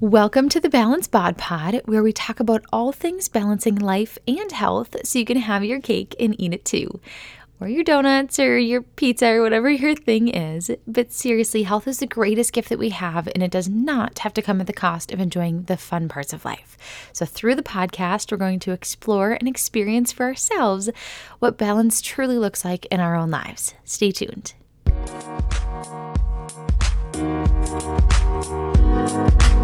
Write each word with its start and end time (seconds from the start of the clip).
Welcome 0.00 0.48
to 0.48 0.60
the 0.60 0.70
Balanced 0.70 1.10
Bod 1.10 1.36
Pod, 1.36 1.82
where 1.84 2.02
we 2.02 2.14
talk 2.14 2.40
about 2.40 2.64
all 2.72 2.90
things 2.90 3.28
balancing 3.28 3.74
life 3.74 4.16
and 4.26 4.50
health 4.50 4.96
so 5.04 5.18
you 5.18 5.26
can 5.26 5.36
have 5.36 5.62
your 5.62 5.78
cake 5.78 6.16
and 6.18 6.34
eat 6.40 6.54
it 6.54 6.64
too. 6.64 7.00
Or 7.60 7.68
your 7.68 7.84
donuts 7.84 8.38
or 8.38 8.56
your 8.56 8.80
pizza 8.80 9.28
or 9.28 9.42
whatever 9.42 9.68
your 9.68 9.94
thing 9.94 10.28
is. 10.28 10.70
But 10.86 11.12
seriously, 11.12 11.64
health 11.64 11.86
is 11.86 11.98
the 11.98 12.06
greatest 12.06 12.54
gift 12.54 12.70
that 12.70 12.78
we 12.78 12.88
have, 12.88 13.28
and 13.28 13.42
it 13.42 13.50
does 13.50 13.68
not 13.68 14.20
have 14.20 14.32
to 14.32 14.40
come 14.40 14.58
at 14.62 14.66
the 14.66 14.72
cost 14.72 15.12
of 15.12 15.20
enjoying 15.20 15.64
the 15.64 15.76
fun 15.76 16.08
parts 16.08 16.32
of 16.32 16.46
life. 16.46 16.78
So, 17.12 17.26
through 17.26 17.56
the 17.56 17.62
podcast, 17.62 18.32
we're 18.32 18.38
going 18.38 18.60
to 18.60 18.72
explore 18.72 19.32
and 19.32 19.46
experience 19.46 20.12
for 20.12 20.24
ourselves 20.24 20.88
what 21.40 21.58
balance 21.58 22.00
truly 22.00 22.38
looks 22.38 22.64
like 22.64 22.86
in 22.86 23.00
our 23.00 23.14
own 23.14 23.30
lives. 23.30 23.74
Stay 23.84 24.12
tuned. 24.12 24.54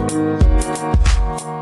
Thank 0.09 1.47
you. 1.47 1.56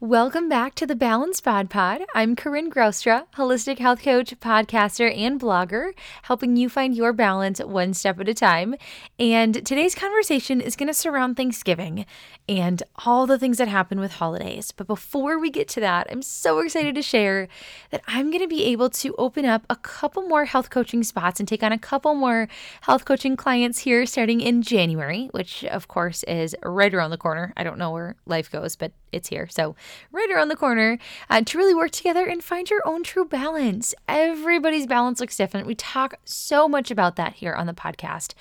Welcome 0.00 0.48
back 0.48 0.76
to 0.76 0.86
the 0.86 0.94
Balanced 0.94 1.42
Bod 1.42 1.70
Pod. 1.70 2.02
I'm 2.14 2.36
Corinne 2.36 2.70
Grostra, 2.70 3.26
holistic 3.34 3.80
health 3.80 4.00
coach, 4.00 4.38
podcaster, 4.38 5.12
and 5.12 5.40
blogger, 5.40 5.90
helping 6.22 6.56
you 6.56 6.68
find 6.68 6.94
your 6.94 7.12
balance 7.12 7.58
one 7.58 7.94
step 7.94 8.20
at 8.20 8.28
a 8.28 8.32
time. 8.32 8.76
And 9.18 9.54
today's 9.66 9.96
conversation 9.96 10.60
is 10.60 10.76
going 10.76 10.86
to 10.86 10.94
surround 10.94 11.36
Thanksgiving 11.36 12.06
and 12.48 12.80
all 13.04 13.26
the 13.26 13.40
things 13.40 13.58
that 13.58 13.66
happen 13.66 13.98
with 13.98 14.12
holidays. 14.12 14.70
But 14.70 14.86
before 14.86 15.36
we 15.36 15.50
get 15.50 15.66
to 15.70 15.80
that, 15.80 16.06
I'm 16.12 16.22
so 16.22 16.60
excited 16.60 16.94
to 16.94 17.02
share 17.02 17.48
that 17.90 18.02
I'm 18.06 18.30
going 18.30 18.42
to 18.42 18.46
be 18.46 18.66
able 18.66 18.90
to 18.90 19.16
open 19.18 19.46
up 19.46 19.66
a 19.68 19.74
couple 19.74 20.22
more 20.22 20.44
health 20.44 20.70
coaching 20.70 21.02
spots 21.02 21.40
and 21.40 21.48
take 21.48 21.64
on 21.64 21.72
a 21.72 21.78
couple 21.78 22.14
more 22.14 22.48
health 22.82 23.04
coaching 23.04 23.36
clients 23.36 23.80
here 23.80 24.06
starting 24.06 24.40
in 24.40 24.62
January, 24.62 25.28
which 25.32 25.64
of 25.64 25.88
course 25.88 26.22
is 26.22 26.54
right 26.64 26.94
around 26.94 27.10
the 27.10 27.18
corner. 27.18 27.52
I 27.56 27.64
don't 27.64 27.78
know 27.78 27.90
where 27.90 28.14
life 28.26 28.48
goes, 28.48 28.76
but 28.76 28.92
it's 29.12 29.28
here. 29.28 29.48
So, 29.50 29.76
right 30.12 30.30
around 30.30 30.48
the 30.48 30.56
corner 30.56 30.98
uh, 31.30 31.42
to 31.42 31.58
really 31.58 31.74
work 31.74 31.90
together 31.90 32.26
and 32.26 32.42
find 32.42 32.68
your 32.68 32.86
own 32.86 33.02
true 33.02 33.24
balance. 33.24 33.94
Everybody's 34.08 34.86
balance 34.86 35.20
looks 35.20 35.36
different. 35.36 35.66
We 35.66 35.74
talk 35.74 36.14
so 36.24 36.68
much 36.68 36.90
about 36.90 37.16
that 37.16 37.34
here 37.34 37.52
on 37.52 37.66
the 37.66 37.74
podcast. 37.74 38.34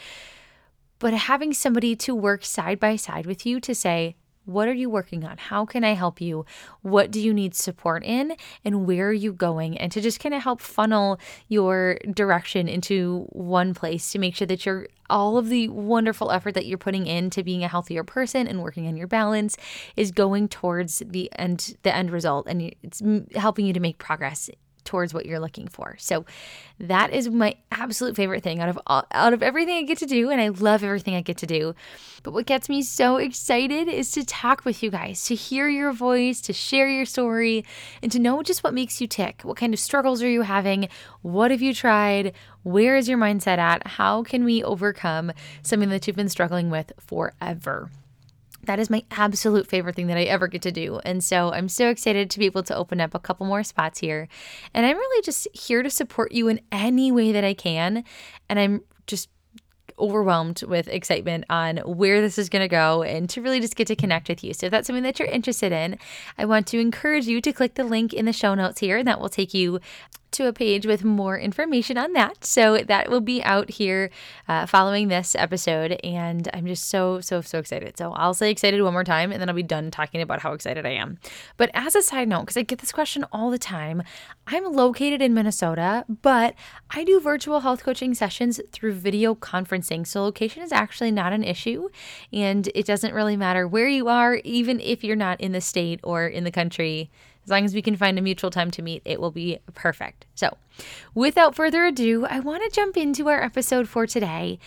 But 1.00 1.14
having 1.14 1.54
somebody 1.54 1.96
to 1.98 2.16
work 2.16 2.44
side 2.44 2.80
by 2.80 2.96
side 2.96 3.26
with 3.26 3.46
you 3.46 3.59
to 3.59 3.76
say, 3.76 4.16
what 4.48 4.67
are 4.67 4.73
you 4.73 4.90
working 4.90 5.26
on? 5.26 5.38
How 5.38 5.66
can 5.66 5.84
I 5.84 5.94
help 5.94 6.22
you? 6.22 6.45
What 6.81 7.12
do 7.12 7.20
you 7.20 7.34
need 7.34 7.53
support 7.53 8.03
in? 8.03 8.36
And 8.64 8.88
where 8.88 9.09
are 9.09 9.14
you 9.14 9.34
going? 9.34 9.78
And 9.78 9.92
to 9.92 10.02
just 10.02 10.20
kind 10.22 10.34
of 10.34 10.42
help 10.42 10.62
funnel 10.62 11.20
your 11.50 12.00
direction 12.14 12.68
into 12.68 13.28
one 13.30 13.73
place 13.73 14.12
to 14.14 14.20
make 14.20 14.36
sure 14.36 14.48
that 14.48 14.66
you're 14.66 14.88
all 15.09 15.38
of 15.38 15.50
the 15.50 15.68
wonderful 15.70 16.31
effort 16.31 16.53
that 16.53 16.66
you're 16.66 16.78
putting 16.78 17.08
into 17.08 17.44
being 17.44 17.64
a 17.64 17.68
healthier 17.68 18.03
person 18.03 18.48
and 18.48 18.62
working 18.62 18.88
on 18.88 18.98
your 18.98 19.08
balance 19.08 19.58
is 19.95 20.12
going 20.12 20.48
towards 20.48 21.00
the 21.06 21.30
end 21.38 21.78
the 21.84 21.95
end 21.95 22.12
result 22.12 22.45
and 22.48 22.73
it's 22.84 23.02
helping 23.36 23.66
you 23.66 23.73
to 23.73 23.80
make 23.80 23.98
progress 23.98 24.50
towards 24.88 25.14
what 25.14 25.26
you're 25.26 25.40
looking 25.40 25.68
for. 25.68 25.96
So 26.00 26.26
that 26.80 27.12
is 27.12 27.30
my 27.30 27.56
absolute 27.72 28.16
favorite 28.16 28.42
thing 28.42 28.60
out 28.60 28.70
of 28.70 28.80
all, 28.88 29.06
out 29.12 29.34
of 29.34 29.44
everything 29.44 29.76
I 29.76 29.84
get 29.84 29.98
to 30.00 30.06
do 30.06 30.30
and 30.30 30.40
I 30.40 30.48
love 30.48 30.84
everything 30.84 31.14
I 31.14 31.22
get 31.22 31.38
to 31.38 31.46
do. 31.46 31.76
But 32.24 32.34
what 32.34 32.46
gets 32.46 32.70
me 32.70 32.82
so 32.82 33.18
excited 33.18 33.88
is 33.88 34.12
to 34.12 34.26
talk 34.26 34.64
with 34.66 34.82
you 34.82 34.90
guys, 34.90 35.26
to 35.26 35.36
hear 35.36 35.68
your 35.68 35.92
voice, 35.92 36.42
to 36.42 36.54
share 36.54 36.88
your 36.88 37.06
story 37.06 37.66
and 38.02 38.12
to 38.12 38.20
know 38.20 38.42
just 38.42 38.64
what 38.64 38.74
makes 38.74 39.02
you 39.02 39.08
tick. 39.08 39.42
What 39.44 39.58
kind 39.58 39.74
of 39.74 39.80
struggles 39.80 40.24
are 40.24 40.30
you 40.30 40.42
having? 40.44 40.88
What 41.22 41.52
have 41.52 41.62
you 41.62 41.74
tried? 41.74 42.34
Where 42.64 42.96
is 42.96 43.10
your 43.10 43.18
mindset 43.18 43.58
at? 43.58 43.86
How 43.86 44.24
can 44.24 44.46
we 44.46 44.64
overcome 44.64 45.34
something 45.64 45.90
that 45.90 46.08
you've 46.08 46.16
been 46.16 46.30
struggling 46.30 46.70
with 46.70 46.94
forever? 47.00 47.90
That 48.68 48.80
is 48.80 48.90
my 48.90 49.04
absolute 49.12 49.68
favorite 49.68 49.96
thing 49.96 50.08
that 50.08 50.18
I 50.18 50.23
ever 50.23 50.48
get 50.48 50.62
to 50.62 50.72
do. 50.72 51.00
And 51.04 51.23
so 51.23 51.52
I'm 51.52 51.68
so 51.68 51.90
excited 51.90 52.30
to 52.30 52.40
be 52.40 52.46
able 52.46 52.64
to 52.64 52.76
open 52.76 53.02
up 53.02 53.16
a 53.16 53.20
couple 53.20 53.46
more 53.46 53.64
spots 53.64 54.00
here. 54.00 54.28
And 54.74 54.86
I'm 54.86 54.96
really 54.96 55.22
just 55.24 55.47
here 55.53 55.84
to 55.84 55.90
support 55.90 56.31
you 56.31 56.47
in 56.47 56.62
any 56.72 57.12
way 57.12 57.31
that 57.31 57.44
I 57.44 57.53
can. 57.53 58.03
And 58.50 58.59
I'm 58.59 58.81
just 59.08 59.30
overwhelmed 60.00 60.62
with 60.64 60.88
excitement 60.90 61.44
on 61.50 61.78
where 61.78 62.22
this 62.22 62.38
is 62.38 62.50
going 62.50 62.62
to 62.62 62.68
go 62.68 63.02
and 63.02 63.30
to 63.31 63.41
really 63.41 63.59
just 63.59 63.75
get 63.75 63.88
to 63.88 63.96
connect 63.96 64.30
with 64.30 64.44
you. 64.44 64.53
So 64.53 64.68
if 64.68 64.72
that's 64.72 64.86
something 64.86 65.03
that 65.03 65.18
you're 65.18 65.28
interested 65.28 65.72
in, 65.72 65.97
I 66.38 66.46
want 66.46 66.68
to 66.68 66.80
encourage 66.80 67.25
you 67.25 67.41
to 67.41 67.52
click 67.52 67.74
the 67.74 67.84
link 67.84 68.14
in 68.14 68.25
the 68.25 68.34
show 68.34 68.53
notes 68.53 68.80
here, 68.80 68.97
and 68.97 69.08
that 69.08 69.20
will 69.20 69.30
take 69.30 69.53
you 69.56 69.80
to 70.32 70.48
a 70.48 70.54
page 70.54 70.86
with 70.86 71.04
more 71.04 71.38
information 71.38 71.98
on 71.98 72.14
that. 72.14 72.44
So 72.44 72.80
that 72.80 73.10
will 73.10 73.22
be 73.22 73.44
out 73.44 73.70
here 73.70 74.10
uh, 74.48 74.66
following 74.66 75.08
this 75.08 75.36
episode. 75.36 76.00
And 76.04 76.50
I'm 76.54 76.66
just 76.68 76.90
so, 76.90 77.22
so, 77.22 77.42
so 77.42 77.60
excited. 77.60 77.98
So 77.98 78.12
I'll 78.14 78.34
say 78.34 78.52
excited 78.52 78.82
one 78.82 78.94
more 78.94 79.04
time 79.04 79.32
and 79.32 79.40
then 79.40 79.50
I'll 79.50 79.56
be 79.56 79.64
done 79.64 79.90
talking 79.92 80.22
about 80.22 80.42
how 80.42 80.54
excited 80.54 80.86
I 80.86 80.92
am. 80.92 81.18
But 81.56 81.72
as 81.74 81.96
a 81.96 82.02
side 82.02 82.28
note, 82.28 82.42
because 82.42 82.58
I 82.58 82.64
get 82.64 82.80
this 82.80 82.92
question 82.92 83.26
all 83.32 83.50
the 83.50 83.58
time, 83.58 84.04
I'm 84.46 84.66
located 84.66 85.22
in 85.22 85.34
Minnesota, 85.34 86.06
but 86.22 86.56
I 86.90 87.04
do 87.04 87.20
virtual 87.20 87.62
health 87.62 87.84
coaching 87.84 88.14
sessions 88.14 88.59
through 88.72 88.94
video 88.94 89.34
conferencing. 89.36 90.06
So 90.06 90.24
location 90.24 90.62
is 90.62 90.72
actually 90.72 91.12
not 91.12 91.34
an 91.34 91.44
issue. 91.44 91.90
And 92.34 92.70
it 92.76 92.86
doesn't 92.86 93.14
really 93.14 93.38
matter 93.38 93.68
where 93.68 93.88
you 93.88 94.08
are, 94.08 94.36
even 94.44 94.80
if 94.80 95.04
you're 95.04 95.16
not 95.16 95.40
in 95.42 95.52
the 95.52 95.62
state 95.62 96.00
or 96.04 96.28
in 96.28 96.44
the 96.44 96.52
country 96.52 97.09
as 97.47 97.50
long 97.50 97.63
as 97.63 97.74
we 97.74 97.81
can 97.81 97.96
find 97.96 98.19
a 98.19 98.22
mutual 98.22 98.52
time 98.52 98.72
to 98.72 98.81
meet, 98.81 99.02
it 99.06 99.22
will 99.22 99.31
be 99.31 99.59
perfect. 99.74 100.25
So, 100.35 100.58
without 101.16 101.56
further 101.56 101.85
ado, 101.85 102.25
I 102.25 102.41
want 102.41 102.62
to 102.62 102.69
jump 102.69 102.97
into 102.97 103.30
our 103.30 103.41
episode 103.41 103.88
for 103.88 104.06
today 104.06 104.59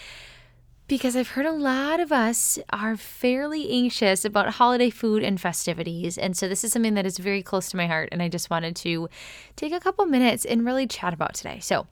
because 0.88 1.14
I've 1.14 1.28
heard 1.28 1.44
a 1.44 1.52
lot 1.52 2.00
of 2.00 2.10
us 2.10 2.58
are 2.70 2.96
fairly 2.96 3.70
anxious 3.70 4.24
about 4.24 4.54
holiday 4.54 4.88
food 4.88 5.22
and 5.22 5.38
festivities. 5.38 6.16
And 6.16 6.34
so, 6.34 6.48
this 6.48 6.64
is 6.64 6.72
something 6.72 6.94
that 6.94 7.04
is 7.04 7.18
very 7.18 7.42
close 7.42 7.68
to 7.68 7.76
my 7.76 7.86
heart. 7.86 8.08
And 8.12 8.22
I 8.22 8.28
just 8.30 8.48
wanted 8.48 8.74
to 8.76 9.10
take 9.56 9.74
a 9.74 9.80
couple 9.80 10.06
minutes 10.06 10.47
and 10.47 10.64
really 10.64 10.86
chat 10.86 11.12
about 11.12 11.34
today. 11.34 11.58
So, 11.60 11.86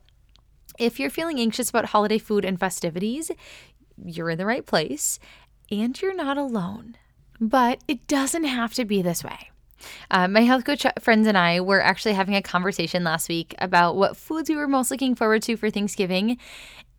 if 0.79 0.99
you're 0.99 1.11
feeling 1.11 1.39
anxious 1.39 1.69
about 1.69 1.85
holiday 1.85 2.17
food 2.17 2.43
and 2.43 2.59
festivities, 2.59 3.29
you're 4.03 4.31
in 4.31 4.39
the 4.39 4.45
right 4.47 4.65
place 4.65 5.19
and 5.69 6.01
you're 6.01 6.15
not 6.15 6.39
alone. 6.39 6.97
But 7.39 7.83
it 7.87 8.07
doesn't 8.07 8.45
have 8.45 8.73
to 8.73 8.85
be 8.85 9.03
this 9.03 9.23
way. 9.23 9.51
Uh, 10.11 10.27
my 10.27 10.41
health 10.41 10.65
coach 10.65 10.85
friends 10.99 11.27
and 11.27 11.37
I 11.37 11.61
were 11.61 11.81
actually 11.81 12.13
having 12.13 12.35
a 12.35 12.41
conversation 12.41 13.03
last 13.03 13.29
week 13.29 13.55
about 13.59 13.95
what 13.95 14.17
foods 14.17 14.49
we 14.49 14.55
were 14.55 14.67
most 14.67 14.91
looking 14.91 15.15
forward 15.15 15.41
to 15.43 15.57
for 15.57 15.69
Thanksgiving. 15.69 16.37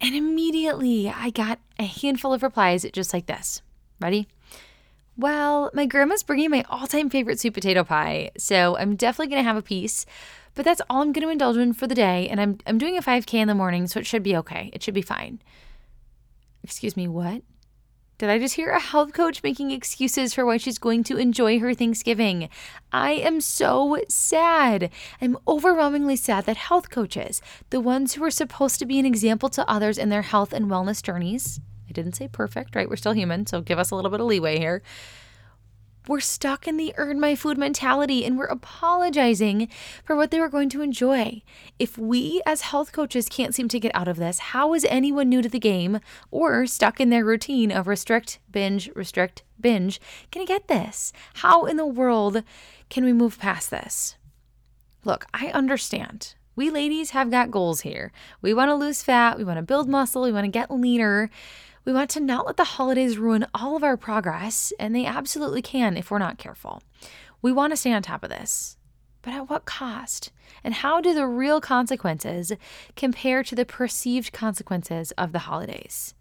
And 0.01 0.15
immediately 0.15 1.09
I 1.09 1.31
got 1.31 1.59
a 1.79 1.85
handful 1.85 2.33
of 2.33 2.43
replies 2.43 2.87
just 2.93 3.13
like 3.13 3.27
this. 3.27 3.63
Ready? 4.01 4.29
Well, 5.17 5.71
my 5.75 5.85
grandma's 5.85 6.23
bringing 6.23 6.51
my 6.51 6.65
all 6.71 6.87
time 6.87 7.11
favorite 7.11 7.39
sweet 7.39 7.53
potato 7.53 7.85
pie, 7.85 8.31
so 8.39 8.79
I'm 8.79 8.97
definitely 8.97 9.27
going 9.27 9.45
to 9.45 9.49
have 9.49 9.57
a 9.57 9.63
piece. 9.63 10.07
But 10.55 10.65
that's 10.65 10.81
all 10.89 11.03
I'm 11.03 11.13
going 11.13 11.27
to 11.27 11.31
indulge 11.31 11.59
in 11.59 11.75
for 11.75 11.87
the 11.87 11.95
day. 11.95 12.29
And 12.29 12.41
I'm, 12.41 12.59
I'm 12.67 12.79
doing 12.79 12.97
a 12.97 13.03
5K 13.03 13.35
in 13.35 13.49
the 13.49 13.55
morning, 13.55 13.87
so 13.87 14.01
it 14.01 14.07
should 14.07 14.23
be 14.23 14.37
okay. 14.37 14.71
It 14.73 14.83
should 14.83 14.95
be 14.95 15.03
fine. 15.03 15.41
Excuse 16.65 16.97
me, 16.97 17.07
what? 17.07 17.43
Did 18.21 18.29
I 18.29 18.39
just 18.39 18.57
hear 18.57 18.69
a 18.69 18.79
health 18.79 19.15
coach 19.15 19.43
making 19.43 19.71
excuses 19.71 20.35
for 20.35 20.45
why 20.45 20.59
she's 20.59 20.77
going 20.77 21.05
to 21.05 21.17
enjoy 21.17 21.59
her 21.59 21.73
Thanksgiving? 21.73 22.51
I 22.93 23.13
am 23.13 23.41
so 23.41 23.97
sad. 24.11 24.91
I'm 25.23 25.39
overwhelmingly 25.49 26.17
sad 26.17 26.45
that 26.45 26.59
health 26.59 26.91
coaches, 26.91 27.41
the 27.71 27.81
ones 27.81 28.13
who 28.13 28.25
are 28.25 28.31
supposed 28.31 28.79
to 28.81 28.85
be 28.85 28.99
an 28.99 29.07
example 29.07 29.49
to 29.49 29.67
others 29.67 29.97
in 29.97 30.11
their 30.11 30.21
health 30.21 30.53
and 30.53 30.67
wellness 30.67 31.03
journeys, 31.03 31.61
I 31.89 31.93
didn't 31.93 32.13
say 32.13 32.29
perfect, 32.29 32.77
right? 32.77 32.91
We're 32.91 32.97
still 32.97 33.15
human, 33.15 33.47
so 33.47 33.63
give 33.63 33.79
us 33.79 33.91
a 33.91 33.95
little 33.95 34.11
bit 34.11 34.21
of 34.21 34.27
leeway 34.27 34.59
here 34.59 34.83
we're 36.09 36.21
stuck 36.21 36.66
in 36.66 36.77
the 36.77 36.94
earn 36.97 37.21
my 37.21 37.34
food 37.34 37.59
mentality 37.59 38.25
and 38.25 38.38
we're 38.38 38.47
apologizing 38.47 39.69
for 40.05 40.16
what 40.16 40.31
they 40.31 40.41
were 40.41 40.49
going 40.49 40.69
to 40.71 40.83
enjoy. 40.83 41.43
If 41.78 41.99
we 41.99 42.43
as 42.47 42.62
health 42.62 42.93
coaches 42.93 43.28
can't 43.28 43.55
seem 43.55 43.69
to 43.69 43.81
get 43.81 43.94
out 43.94 44.09
of 44.09 44.16
this, 44.16 44.39
how 44.39 44.75
is 44.75 44.84
anyone 44.87 45.28
new 45.28 45.43
to 45.43 45.49
the 45.49 45.59
game 45.59 46.00
or 46.31 46.66
stuck 46.66 47.00
in 47.00 47.10
their 47.10 47.25
routine 47.25 47.71
of 47.71 47.87
restrict, 47.87 48.39
binge, 48.50 48.91
restrict, 48.95 49.42
binge 49.60 50.01
going 50.30 50.47
to 50.47 50.53
get 50.53 50.69
this? 50.69 51.13
How 51.34 51.65
in 51.66 51.77
the 51.77 51.86
world 51.86 52.42
can 52.89 53.04
we 53.04 53.13
move 53.13 53.39
past 53.39 53.71
this? 53.71 54.16
Look, 55.04 55.27
I 55.33 55.48
understand. 55.48 56.34
We 56.57 56.69
ladies 56.69 57.10
have 57.10 57.30
got 57.30 57.51
goals 57.51 57.83
here. 57.83 58.13
We 58.42 58.53
want 58.53 58.69
to 58.69 58.75
lose 58.75 59.03
fat, 59.03 59.39
we 59.39 59.45
want 59.45 59.57
to 59.57 59.63
build 59.63 59.89
muscle, 59.89 60.22
we 60.22 60.33
want 60.33 60.45
to 60.45 60.51
get 60.51 60.71
leaner. 60.71 61.30
We 61.84 61.92
want 61.92 62.10
to 62.10 62.21
not 62.21 62.47
let 62.47 62.56
the 62.56 62.65
holidays 62.65 63.18
ruin 63.18 63.47
all 63.54 63.77
of 63.77 63.82
our 63.82 63.97
progress, 63.97 64.72
and 64.78 64.94
they 64.94 65.06
absolutely 65.06 65.62
can 65.62 65.97
if 65.97 66.10
we're 66.10 66.18
not 66.18 66.38
careful. 66.38 66.82
We 67.41 67.53
want 67.53 67.72
to 67.72 67.77
stay 67.77 67.92
on 67.92 68.03
top 68.03 68.22
of 68.22 68.30
this. 68.30 68.77
But 69.22 69.34
at 69.34 69.50
what 69.50 69.65
cost? 69.65 70.30
And 70.62 70.74
how 70.74 71.00
do 71.00 71.15
the 71.15 71.27
real 71.27 71.60
consequences 71.60 72.53
compare 72.97 73.42
to 73.42 73.54
the 73.54 73.65
perceived 73.65 74.32
consequences 74.32 75.10
of 75.12 75.32
the 75.32 75.41
holidays? 75.41 76.15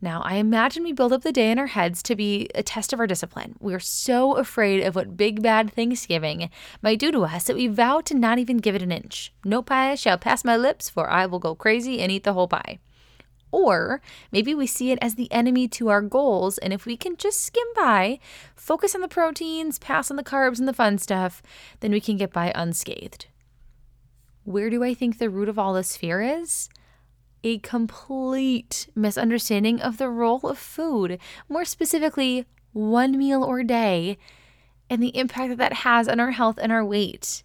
Now, 0.00 0.20
I 0.22 0.34
imagine 0.34 0.82
we 0.82 0.92
build 0.92 1.12
up 1.12 1.22
the 1.22 1.30
day 1.30 1.52
in 1.52 1.60
our 1.60 1.68
heads 1.68 2.02
to 2.04 2.16
be 2.16 2.48
a 2.56 2.62
test 2.64 2.92
of 2.92 2.98
our 2.98 3.06
discipline. 3.06 3.54
We're 3.60 3.78
so 3.78 4.34
afraid 4.36 4.82
of 4.82 4.96
what 4.96 5.16
big 5.16 5.42
bad 5.42 5.72
Thanksgiving 5.72 6.50
might 6.82 6.98
do 6.98 7.12
to 7.12 7.24
us 7.24 7.44
that 7.44 7.54
we 7.54 7.68
vow 7.68 8.00
to 8.02 8.14
not 8.14 8.38
even 8.38 8.56
give 8.56 8.74
it 8.74 8.82
an 8.82 8.90
inch. 8.90 9.32
No 9.44 9.62
pie 9.62 9.94
shall 9.94 10.18
pass 10.18 10.44
my 10.44 10.56
lips, 10.56 10.90
for 10.90 11.08
I 11.08 11.26
will 11.26 11.38
go 11.38 11.54
crazy 11.54 12.00
and 12.00 12.10
eat 12.10 12.24
the 12.24 12.32
whole 12.32 12.48
pie. 12.48 12.80
Or 13.52 14.00
maybe 14.32 14.54
we 14.54 14.66
see 14.66 14.90
it 14.90 14.98
as 15.02 15.14
the 15.14 15.30
enemy 15.30 15.68
to 15.68 15.88
our 15.88 16.00
goals. 16.00 16.58
And 16.58 16.72
if 16.72 16.86
we 16.86 16.96
can 16.96 17.16
just 17.16 17.40
skim 17.40 17.66
by, 17.76 18.18
focus 18.56 18.94
on 18.94 19.02
the 19.02 19.08
proteins, 19.08 19.78
pass 19.78 20.10
on 20.10 20.16
the 20.16 20.24
carbs 20.24 20.58
and 20.58 20.66
the 20.66 20.72
fun 20.72 20.98
stuff, 20.98 21.42
then 21.80 21.92
we 21.92 22.00
can 22.00 22.16
get 22.16 22.32
by 22.32 22.50
unscathed. 22.54 23.26
Where 24.44 24.70
do 24.70 24.82
I 24.82 24.94
think 24.94 25.18
the 25.18 25.30
root 25.30 25.48
of 25.48 25.58
all 25.58 25.74
this 25.74 25.96
fear 25.96 26.22
is? 26.22 26.68
A 27.44 27.58
complete 27.58 28.88
misunderstanding 28.94 29.80
of 29.80 29.98
the 29.98 30.08
role 30.08 30.40
of 30.44 30.58
food, 30.58 31.18
more 31.48 31.64
specifically, 31.64 32.46
one 32.72 33.18
meal 33.18 33.44
or 33.44 33.62
day, 33.62 34.16
and 34.88 35.02
the 35.02 35.16
impact 35.16 35.50
that 35.50 35.58
that 35.58 35.72
has 35.72 36.08
on 36.08 36.18
our 36.18 36.30
health 36.30 36.58
and 36.60 36.72
our 36.72 36.84
weight 36.84 37.44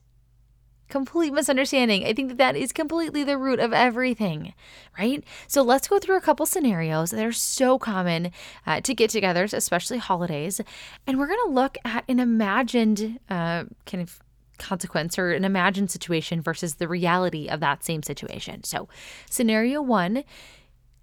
complete 0.90 1.34
misunderstanding. 1.34 2.06
I 2.06 2.14
think 2.14 2.30
that 2.30 2.38
that 2.38 2.56
is 2.56 2.72
completely 2.72 3.24
the 3.24 3.38
root 3.38 3.60
of 3.60 3.74
everything, 3.74 4.54
right? 4.98 5.24
So 5.48 5.62
let's 5.62 5.88
go 5.88 6.00
through 6.00 6.18
a 6.18 6.22
couple 6.22 6.46
scenarios 6.46 7.12
that 7.12 7.26
are 7.26 7.32
so 7.32 7.78
common 7.78 8.32
uh, 8.66 8.82
to 8.82 8.94
get 8.94 9.12
togethers, 9.12 9.54
especially 9.54 9.98
holidays. 9.98 10.62
And 11.06 11.18
we're 11.18 11.28
going 11.28 11.46
to 11.46 11.52
look 11.52 11.78
at 11.84 12.04
an 12.08 12.20
imagined 12.20 13.20
uh, 13.30 13.66
kind 13.86 14.02
of 14.02 14.20
consequence 14.58 15.20
or 15.20 15.32
an 15.32 15.46
imagined 15.46 15.92
situation 15.92 16.42
versus 16.42 16.76
the 16.76 16.88
reality 16.88 17.48
of 17.48 17.60
that 17.60 17.84
same 17.84 18.04
situation. 18.04 18.64
So, 18.64 18.88
scenario 19.30 19.82
one 19.82 20.24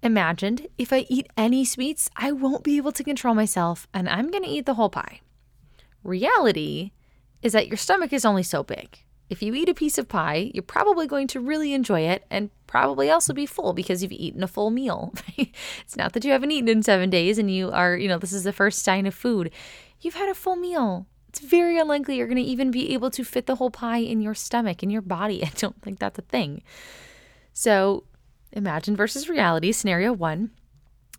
imagined 0.03 0.67
if 0.77 0.91
I 0.91 1.05
eat 1.09 1.27
any 1.37 1.65
sweets, 1.65 2.09
I 2.15 2.31
won't 2.31 2.63
be 2.63 2.77
able 2.77 2.91
to 2.91 3.03
control 3.03 3.33
myself 3.33 3.87
and 3.93 4.09
I'm 4.09 4.29
going 4.29 4.43
to 4.43 4.49
eat 4.49 4.65
the 4.65 4.75
whole 4.75 4.89
pie. 4.89 5.21
Reality 6.03 6.91
is 7.41 7.53
that 7.53 7.67
your 7.67 7.77
stomach 7.77 8.13
is 8.13 8.25
only 8.25 8.43
so 8.43 8.61
big 8.61 8.99
if 9.29 9.41
you 9.41 9.53
eat 9.55 9.69
a 9.69 9.73
piece 9.73 9.97
of 9.97 10.07
pie, 10.07 10.51
you're 10.53 10.63
probably 10.63 11.07
going 11.07 11.27
to 11.27 11.39
really 11.39 11.73
enjoy 11.73 12.01
it 12.01 12.25
and 12.29 12.51
probably 12.67 13.09
also 13.09 13.33
be 13.33 13.45
full 13.45 13.73
because 13.73 14.03
you've 14.03 14.11
eaten 14.11 14.43
a 14.43 14.47
full 14.47 14.69
meal. 14.69 15.13
it's 15.37 15.97
not 15.97 16.13
that 16.13 16.23
you 16.23 16.31
haven't 16.31 16.51
eaten 16.51 16.69
in 16.69 16.83
seven 16.83 17.09
days 17.09 17.37
and 17.37 17.49
you 17.49 17.71
are, 17.71 17.97
you 17.97 18.07
know, 18.07 18.19
this 18.19 18.33
is 18.33 18.43
the 18.43 18.53
first 18.53 18.83
sign 18.83 19.05
of 19.05 19.15
food. 19.15 19.51
You've 20.01 20.15
had 20.15 20.29
a 20.29 20.35
full 20.35 20.55
meal. 20.55 21.07
It's 21.29 21.39
very 21.39 21.77
unlikely 21.77 22.17
you're 22.17 22.27
going 22.27 22.37
to 22.37 22.43
even 22.43 22.71
be 22.71 22.93
able 22.93 23.09
to 23.11 23.23
fit 23.23 23.45
the 23.45 23.55
whole 23.55 23.71
pie 23.71 23.97
in 23.97 24.21
your 24.21 24.35
stomach, 24.35 24.83
in 24.83 24.89
your 24.89 25.01
body. 25.01 25.43
I 25.45 25.51
don't 25.57 25.81
think 25.81 25.99
that's 25.99 26.19
a 26.19 26.23
thing. 26.23 26.61
So, 27.51 28.03
imagine 28.51 28.95
versus 28.95 29.27
reality, 29.27 29.71
scenario 29.71 30.13
one. 30.13 30.51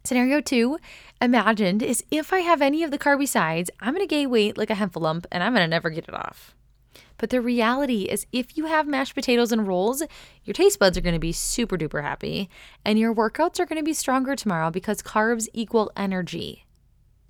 Scenario 0.05 0.41
two, 0.41 0.79
imagined 1.21 1.83
is 1.83 2.05
if 2.11 2.33
I 2.33 2.39
have 2.39 2.63
any 2.63 2.85
of 2.85 2.93
the 2.93 2.99
carby 2.99 3.27
sides, 3.27 3.71
I'm 3.81 3.93
going 3.93 4.07
to 4.07 4.15
gain 4.15 4.31
weight 4.31 4.57
like 4.57 4.71
a 4.71 4.75
heffalump 4.75 5.27
and 5.33 5.43
I'm 5.43 5.53
going 5.53 5.65
to 5.65 5.69
never 5.69 5.91
get 5.91 6.09
it 6.09 6.15
off. 6.15 6.56
But 7.19 7.31
the 7.31 7.41
reality 7.41 8.03
is, 8.03 8.27
if 8.33 8.57
you 8.57 8.67
have 8.67 8.87
mashed 8.87 9.15
potatoes 9.15 9.53
and 9.53 9.67
rolls, 9.67 10.03
your 10.45 10.55
taste 10.55 10.79
buds 10.79 10.99
are 10.99 11.03
going 11.03 11.15
to 11.15 11.19
be 11.19 11.33
super 11.33 11.79
duper 11.79 12.03
happy, 12.03 12.51
and 12.85 12.99
your 12.99 13.15
workouts 13.15 13.59
are 13.59 13.67
going 13.67 13.81
to 13.81 13.85
be 13.85 13.95
stronger 13.95 14.37
tomorrow 14.37 14.71
because 14.71 15.03
carbs 15.03 15.49
equal 15.53 15.91
energy. 15.97 16.67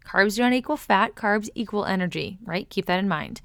Carbs 0.05 0.37
do 0.37 0.43
not 0.43 0.53
equal 0.53 0.77
fat, 0.77 1.15
carbs 1.15 1.49
equal 1.55 1.85
energy, 1.85 2.39
right? 2.45 2.69
Keep 2.71 2.87
that 2.87 2.99
in 2.99 3.09
mind. 3.09 3.41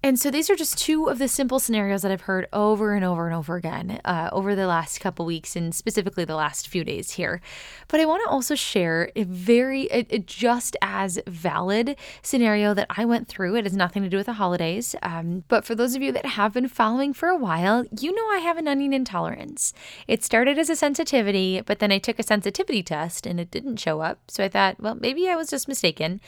And 0.00 0.18
so 0.18 0.30
these 0.30 0.48
are 0.48 0.54
just 0.54 0.78
two 0.78 1.08
of 1.08 1.18
the 1.18 1.26
simple 1.26 1.58
scenarios 1.58 2.02
that 2.02 2.12
I've 2.12 2.22
heard 2.22 2.46
over 2.52 2.94
and 2.94 3.04
over 3.04 3.26
and 3.26 3.34
over 3.34 3.56
again 3.56 4.00
uh, 4.04 4.28
over 4.30 4.54
the 4.54 4.66
last 4.66 5.00
couple 5.00 5.26
weeks 5.26 5.56
and 5.56 5.74
specifically 5.74 6.24
the 6.24 6.36
last 6.36 6.68
few 6.68 6.84
days 6.84 7.12
here. 7.12 7.40
But 7.88 8.00
I 8.00 8.04
want 8.04 8.22
to 8.24 8.30
also 8.30 8.54
share 8.54 9.10
a 9.16 9.24
very, 9.24 9.88
a, 9.90 10.06
a 10.10 10.18
just 10.20 10.76
as 10.82 11.18
valid 11.26 11.96
scenario 12.22 12.74
that 12.74 12.86
I 12.90 13.04
went 13.04 13.26
through. 13.26 13.56
It 13.56 13.64
has 13.64 13.74
nothing 13.74 14.04
to 14.04 14.08
do 14.08 14.16
with 14.16 14.26
the 14.26 14.34
holidays. 14.34 14.94
Um, 15.02 15.42
but 15.48 15.64
for 15.64 15.74
those 15.74 15.96
of 15.96 16.02
you 16.02 16.12
that 16.12 16.26
have 16.26 16.52
been 16.52 16.68
following 16.68 17.12
for 17.12 17.28
a 17.28 17.36
while, 17.36 17.84
you 18.00 18.14
know 18.14 18.28
I 18.30 18.38
have 18.38 18.56
an 18.56 18.68
onion 18.68 18.92
intolerance. 18.92 19.74
It 20.06 20.22
started 20.22 20.58
as 20.58 20.70
a 20.70 20.76
sensitivity, 20.76 21.60
but 21.60 21.80
then 21.80 21.90
I 21.90 21.98
took 21.98 22.20
a 22.20 22.22
sensitivity 22.22 22.84
test 22.84 23.26
and 23.26 23.40
it 23.40 23.50
didn't 23.50 23.78
show 23.78 24.00
up. 24.00 24.20
So 24.28 24.44
I 24.44 24.48
thought, 24.48 24.80
well, 24.80 24.94
maybe 24.94 25.28
I 25.28 25.34
was 25.34 25.50
just 25.50 25.66
mistaken. 25.66 26.20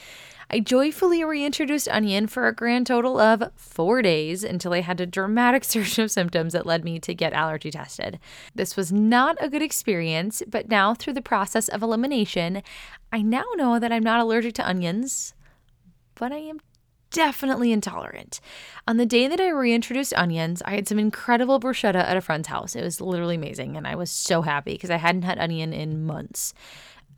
I 0.53 0.59
joyfully 0.59 1.23
reintroduced 1.23 1.89
onion 1.89 2.27
for 2.27 2.49
a 2.49 2.55
grand 2.55 2.89
total 2.89 3.21
of 3.21 3.53
four 3.55 4.03
days 4.03 4.43
until 4.43 4.73
I 4.73 4.81
had 4.81 5.01
a 5.01 5.07
dramatic 5.07 5.63
surge 5.65 5.99
of 6.01 6.11
symptoms 6.11 6.55
that 6.55 6.67
led 6.67 6.85
me 6.85 6.99
to 7.01 7.15
get 7.15 7.33
allergy 7.33 7.71
tested. 7.71 8.19
This 8.55 8.77
was 8.77 8.91
not 8.91 9.37
a 9.41 9.49
good 9.49 9.63
experience, 9.63 10.43
but 10.49 10.69
now 10.69 10.93
through 10.93 11.13
the 11.13 11.23
process 11.23 11.69
of 11.69 11.83
elimination, 11.83 12.63
I 13.13 13.23
now 13.23 13.45
know 13.55 13.79
that 13.79 13.93
I'm 13.93 14.03
not 14.03 14.21
allergic 14.21 14.55
to 14.55 14.69
onions, 14.69 15.35
but 16.17 16.33
I 16.33 16.39
am 16.39 16.61
definitely 17.11 17.71
intolerant. 17.71 18.41
On 18.89 18.97
the 18.97 19.07
day 19.07 19.29
that 19.29 19.41
I 19.41 19.49
reintroduced 19.49 20.15
onions, 20.15 20.63
I 20.65 20.73
had 20.75 20.89
some 20.89 20.99
incredible 20.99 21.61
bruschetta 21.61 21.97
at 21.97 22.17
a 22.17 22.21
friend's 22.21 22.49
house. 22.49 22.75
It 22.75 22.83
was 22.83 23.01
literally 23.01 23.37
amazing, 23.37 23.77
and 23.77 23.87
I 23.87 23.95
was 23.95 24.11
so 24.11 24.43
happy 24.43 24.73
because 24.73 24.91
I 24.91 24.97
hadn't 24.97 25.23
had 25.23 25.39
onion 25.39 25.73
in 25.73 26.05
months. 26.05 26.55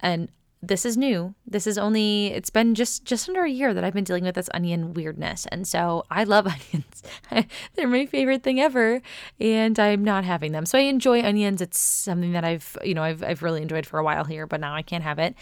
And 0.01 0.29
this 0.63 0.87
is 0.87 0.97
new. 0.97 1.35
This 1.45 1.67
is 1.67 1.77
only 1.77 2.29
it's 2.29 2.49
been 2.49 2.77
just 2.77 3.05
just 3.05 3.29
under 3.29 3.43
a 3.43 3.51
year 3.51 3.75
that 3.75 3.83
I've 3.83 3.93
been 3.93 4.05
dealing 4.05 4.23
with 4.23 4.37
this 4.37 4.49
onion 4.55 4.95
weirdness. 4.95 5.47
And 5.51 5.67
so 5.67 6.05
I 6.09 6.23
love 6.23 6.47
onions. 6.73 7.03
They're 7.75 7.89
my 7.89 8.07
favorite 8.07 8.45
thing 8.45 8.61
ever 8.61 9.03
and 9.41 9.79
I'm 9.79 10.05
not 10.05 10.25
having 10.25 10.53
them. 10.53 10.65
So 10.65 10.79
I 10.79 10.83
enjoy 10.83 11.23
onions. 11.23 11.61
It's 11.61 11.81
something 11.81 12.33
that 12.33 12.45
I've, 12.45 12.77
you 12.85 12.95
know, 12.95 13.03
I've 13.03 13.25
I've 13.25 13.43
really 13.43 13.61
enjoyed 13.61 13.87
for 13.87 13.99
a 13.99 14.05
while 14.05 14.25
here, 14.25 14.47
but 14.47 14.61
now 14.61 14.75
I 14.75 14.83
can't 14.83 15.03
have 15.03 15.19
it. 15.19 15.35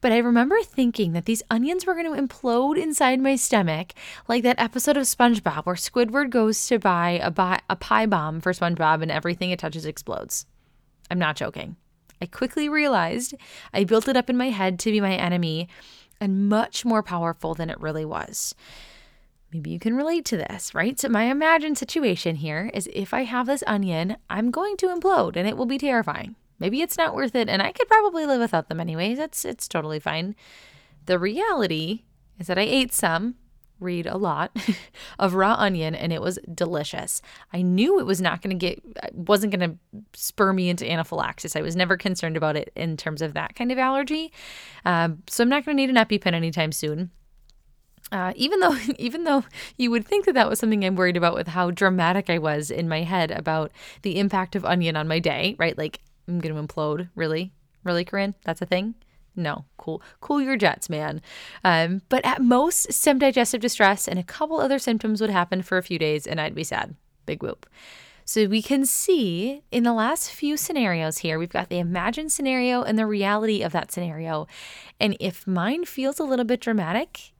But 0.00 0.12
I 0.12 0.18
remember 0.18 0.60
thinking 0.62 1.12
that 1.12 1.24
these 1.24 1.42
onions 1.50 1.86
were 1.86 1.94
going 1.94 2.12
to 2.14 2.20
implode 2.20 2.76
inside 2.76 3.20
my 3.20 3.36
stomach, 3.36 3.92
like 4.28 4.42
that 4.42 4.60
episode 4.60 4.98
of 4.98 5.04
SpongeBob 5.04 5.64
where 5.64 5.76
Squidward 5.76 6.28
goes 6.28 6.66
to 6.66 6.78
buy 6.78 7.12
a, 7.22 7.30
buy, 7.30 7.60
a 7.70 7.76
pie 7.76 8.04
bomb 8.04 8.42
for 8.42 8.52
SpongeBob 8.52 9.00
and 9.00 9.10
everything 9.10 9.50
it 9.50 9.58
touches 9.58 9.86
explodes. 9.86 10.44
I'm 11.10 11.18
not 11.18 11.36
joking. 11.36 11.76
I 12.20 12.26
quickly 12.26 12.68
realized 12.68 13.34
I 13.72 13.84
built 13.84 14.08
it 14.08 14.16
up 14.16 14.30
in 14.30 14.36
my 14.36 14.50
head 14.50 14.78
to 14.80 14.90
be 14.90 15.00
my 15.00 15.14
enemy 15.14 15.68
and 16.20 16.48
much 16.48 16.84
more 16.84 17.02
powerful 17.02 17.54
than 17.54 17.70
it 17.70 17.80
really 17.80 18.04
was. 18.04 18.54
Maybe 19.52 19.70
you 19.70 19.78
can 19.78 19.96
relate 19.96 20.24
to 20.26 20.36
this, 20.36 20.74
right? 20.74 20.98
So, 20.98 21.08
my 21.08 21.24
imagined 21.24 21.78
situation 21.78 22.36
here 22.36 22.70
is 22.74 22.88
if 22.92 23.14
I 23.14 23.22
have 23.22 23.46
this 23.46 23.62
onion, 23.66 24.16
I'm 24.28 24.50
going 24.50 24.76
to 24.78 24.88
implode 24.88 25.36
and 25.36 25.46
it 25.46 25.56
will 25.56 25.66
be 25.66 25.78
terrifying. 25.78 26.34
Maybe 26.58 26.82
it's 26.82 26.98
not 26.98 27.14
worth 27.14 27.34
it 27.34 27.48
and 27.48 27.62
I 27.62 27.72
could 27.72 27.88
probably 27.88 28.26
live 28.26 28.40
without 28.40 28.68
them 28.68 28.80
anyways. 28.80 29.18
It's 29.18 29.44
it's 29.44 29.68
totally 29.68 30.00
fine. 30.00 30.34
The 31.06 31.18
reality 31.18 32.02
is 32.38 32.46
that 32.46 32.58
I 32.58 32.62
ate 32.62 32.92
some 32.92 33.36
read 33.80 34.06
a 34.06 34.16
lot 34.16 34.56
of 35.18 35.34
raw 35.34 35.54
onion 35.58 35.94
and 35.94 36.12
it 36.12 36.22
was 36.22 36.38
delicious. 36.54 37.22
I 37.52 37.62
knew 37.62 37.98
it 37.98 38.06
was 38.06 38.20
not 38.20 38.42
going 38.42 38.58
to 38.58 38.66
get 38.66 38.82
wasn't 39.14 39.56
going 39.56 39.70
to 39.70 39.78
spur 40.14 40.52
me 40.52 40.68
into 40.68 40.90
anaphylaxis. 40.90 41.56
I 41.56 41.62
was 41.62 41.76
never 41.76 41.96
concerned 41.96 42.36
about 42.36 42.56
it 42.56 42.72
in 42.74 42.96
terms 42.96 43.22
of 43.22 43.34
that 43.34 43.54
kind 43.54 43.72
of 43.72 43.78
allergy. 43.78 44.32
Um, 44.84 45.22
so 45.28 45.42
I'm 45.42 45.48
not 45.48 45.64
going 45.64 45.76
to 45.76 45.82
need 45.82 45.90
an 45.90 45.96
EpiPen 45.96 46.34
anytime 46.34 46.72
soon. 46.72 47.10
Uh, 48.12 48.32
even 48.36 48.60
though 48.60 48.76
even 48.98 49.24
though 49.24 49.44
you 49.76 49.90
would 49.90 50.06
think 50.06 50.24
that 50.26 50.34
that 50.34 50.48
was 50.48 50.58
something 50.58 50.84
I'm 50.84 50.96
worried 50.96 51.16
about 51.16 51.34
with 51.34 51.48
how 51.48 51.70
dramatic 51.70 52.30
I 52.30 52.38
was 52.38 52.70
in 52.70 52.88
my 52.88 53.02
head 53.02 53.30
about 53.30 53.72
the 54.02 54.18
impact 54.18 54.56
of 54.56 54.64
onion 54.64 54.96
on 54.96 55.08
my 55.08 55.18
day, 55.18 55.56
right? 55.58 55.76
Like 55.76 56.00
I'm 56.28 56.38
going 56.38 56.54
to 56.54 56.62
implode, 56.62 57.08
really? 57.14 57.52
Really, 57.82 58.04
Corinne? 58.04 58.34
That's 58.44 58.62
a 58.62 58.66
thing? 58.66 58.94
No, 59.36 59.64
cool, 59.76 60.02
cool 60.20 60.40
your 60.40 60.56
jets, 60.56 60.88
man. 60.88 61.20
Um, 61.64 62.02
but 62.08 62.24
at 62.24 62.40
most, 62.40 62.92
some 62.92 63.18
digestive 63.18 63.60
distress 63.60 64.06
and 64.06 64.18
a 64.18 64.22
couple 64.22 64.60
other 64.60 64.78
symptoms 64.78 65.20
would 65.20 65.30
happen 65.30 65.62
for 65.62 65.76
a 65.76 65.82
few 65.82 65.98
days, 65.98 66.26
and 66.26 66.40
I'd 66.40 66.54
be 66.54 66.64
sad. 66.64 66.94
Big 67.26 67.42
whoop. 67.42 67.66
So 68.24 68.46
we 68.46 68.62
can 68.62 68.86
see 68.86 69.62
in 69.70 69.82
the 69.82 69.92
last 69.92 70.30
few 70.30 70.56
scenarios 70.56 71.18
here, 71.18 71.38
we've 71.38 71.50
got 71.50 71.68
the 71.68 71.78
imagined 71.78 72.32
scenario 72.32 72.82
and 72.82 72.98
the 72.98 73.06
reality 73.06 73.62
of 73.62 73.72
that 73.72 73.92
scenario. 73.92 74.46
And 74.98 75.16
if 75.20 75.46
mine 75.46 75.84
feels 75.84 76.18
a 76.18 76.24
little 76.24 76.46
bit 76.46 76.60
dramatic, 76.60 77.32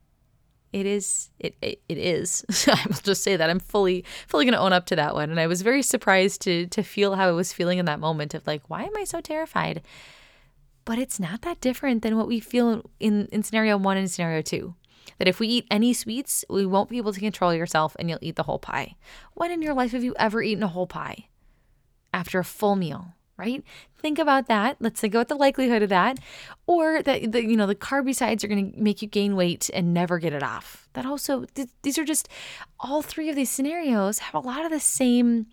it 0.71 0.85
is 0.85 1.31
it 1.39 1.55
it, 1.61 1.81
it 1.89 1.97
is. 1.97 2.45
I 2.67 2.85
will 2.87 2.95
just 3.01 3.23
say 3.23 3.35
that 3.35 3.49
I'm 3.49 3.59
fully 3.59 4.03
fully 4.27 4.45
going 4.45 4.53
to 4.53 4.59
own 4.59 4.73
up 4.73 4.85
to 4.87 4.95
that 4.97 5.15
one. 5.15 5.31
And 5.31 5.39
I 5.39 5.47
was 5.47 5.61
very 5.61 5.81
surprised 5.81 6.41
to 6.41 6.67
to 6.67 6.83
feel 6.83 7.15
how 7.15 7.29
I 7.29 7.31
was 7.31 7.53
feeling 7.53 7.79
in 7.79 7.85
that 7.85 7.99
moment 7.99 8.33
of 8.33 8.45
like, 8.45 8.69
why 8.69 8.83
am 8.83 8.95
I 8.97 9.05
so 9.05 9.21
terrified? 9.21 9.81
But 10.85 10.99
it's 10.99 11.19
not 11.19 11.41
that 11.41 11.61
different 11.61 12.03
than 12.03 12.15
what 12.15 12.27
we 12.27 12.39
feel 12.39 12.89
in, 12.99 13.27
in 13.31 13.43
scenario 13.43 13.75
one 13.77 13.97
and 13.97 14.09
scenario 14.09 14.41
two. 14.41 14.75
That 15.17 15.27
if 15.27 15.39
we 15.39 15.47
eat 15.47 15.67
any 15.71 15.93
sweets, 15.93 16.45
we 16.49 16.65
won't 16.65 16.89
be 16.89 16.97
able 16.97 17.13
to 17.13 17.19
control 17.19 17.53
yourself 17.53 17.95
and 17.97 18.09
you'll 18.09 18.19
eat 18.21 18.35
the 18.35 18.43
whole 18.43 18.59
pie. 18.59 18.95
When 19.33 19.51
in 19.51 19.61
your 19.61 19.73
life 19.73 19.91
have 19.91 20.03
you 20.03 20.15
ever 20.17 20.41
eaten 20.41 20.63
a 20.63 20.67
whole 20.67 20.87
pie? 20.87 21.27
After 22.13 22.39
a 22.39 22.45
full 22.45 22.75
meal, 22.75 23.13
right? 23.37 23.63
Think 23.97 24.19
about 24.19 24.47
that. 24.47 24.77
Let's 24.79 24.99
think 24.99 25.13
about 25.13 25.27
the 25.27 25.35
likelihood 25.35 25.81
of 25.81 25.89
that. 25.89 26.19
Or 26.65 27.01
that 27.03 27.31
the 27.31 27.43
you 27.43 27.57
know 27.57 27.67
the 27.67 28.13
sides 28.13 28.43
are 28.43 28.47
going 28.47 28.73
to 28.73 28.79
make 28.79 29.01
you 29.01 29.07
gain 29.07 29.35
weight 29.35 29.69
and 29.73 29.93
never 29.93 30.19
get 30.19 30.33
it 30.33 30.43
off. 30.43 30.87
That 30.93 31.05
also 31.05 31.45
th- 31.55 31.69
these 31.81 31.97
are 31.97 32.05
just 32.05 32.27
all 32.79 33.01
three 33.01 33.29
of 33.29 33.35
these 33.35 33.49
scenarios 33.49 34.19
have 34.19 34.35
a 34.35 34.47
lot 34.47 34.65
of 34.65 34.71
the 34.71 34.79
same 34.79 35.47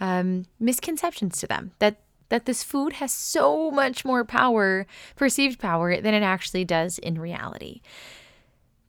um, 0.00 0.46
misconceptions 0.60 1.38
to 1.40 1.46
them. 1.46 1.72
That 1.78 2.00
that 2.28 2.46
this 2.46 2.62
food 2.62 2.94
has 2.94 3.12
so 3.12 3.70
much 3.70 4.04
more 4.04 4.24
power, 4.24 4.86
perceived 5.14 5.58
power, 5.58 6.00
than 6.00 6.14
it 6.14 6.22
actually 6.22 6.64
does 6.64 6.98
in 6.98 7.20
reality. 7.20 7.80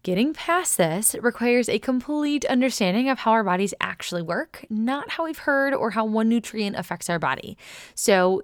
Getting 0.03 0.33
past 0.33 0.77
this 0.77 1.15
requires 1.21 1.67
a 1.67 1.79
complete 1.79 2.45
understanding 2.45 3.09
of 3.09 3.19
how 3.19 3.31
our 3.31 3.43
bodies 3.43 3.73
actually 3.81 4.21
work, 4.21 4.65
not 4.69 5.11
how 5.11 5.25
we've 5.25 5.39
heard 5.39 5.73
or 5.73 5.91
how 5.91 6.05
one 6.05 6.29
nutrient 6.29 6.77
affects 6.77 7.09
our 7.09 7.19
body. 7.19 7.57
So, 7.93 8.41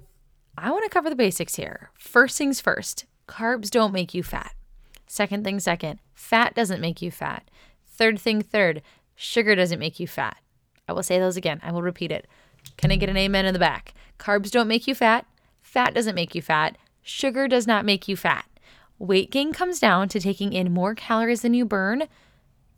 I 0.57 0.71
want 0.71 0.83
to 0.83 0.89
cover 0.89 1.09
the 1.09 1.15
basics 1.15 1.55
here. 1.55 1.89
First 1.97 2.37
things 2.37 2.59
first 2.59 3.05
carbs 3.27 3.69
don't 3.69 3.93
make 3.93 4.13
you 4.13 4.23
fat. 4.23 4.53
Second 5.07 5.43
thing 5.43 5.59
second, 5.59 5.99
fat 6.13 6.53
doesn't 6.53 6.81
make 6.81 7.01
you 7.01 7.11
fat. 7.11 7.49
Third 7.87 8.19
thing 8.19 8.41
third, 8.41 8.81
sugar 9.15 9.55
doesn't 9.55 9.79
make 9.79 9.99
you 9.99 10.07
fat. 10.07 10.37
I 10.87 10.93
will 10.93 11.03
say 11.03 11.17
those 11.19 11.37
again. 11.37 11.59
I 11.63 11.71
will 11.71 11.81
repeat 11.81 12.11
it. 12.11 12.27
Can 12.77 12.91
I 12.91 12.97
get 12.97 13.09
an 13.09 13.17
amen 13.17 13.45
in 13.45 13.53
the 13.53 13.59
back? 13.59 13.93
Carbs 14.19 14.51
don't 14.51 14.67
make 14.67 14.87
you 14.87 14.95
fat. 14.95 15.25
Fat 15.61 15.93
doesn't 15.93 16.15
make 16.15 16.35
you 16.35 16.41
fat. 16.41 16.77
Sugar 17.01 17.47
does 17.47 17.67
not 17.67 17.85
make 17.85 18.07
you 18.07 18.15
fat. 18.15 18.45
Weight 18.99 19.31
gain 19.31 19.53
comes 19.53 19.79
down 19.79 20.07
to 20.09 20.19
taking 20.19 20.53
in 20.53 20.71
more 20.71 20.95
calories 20.95 21.41
than 21.41 21.53
you 21.53 21.65
burn. 21.65 22.07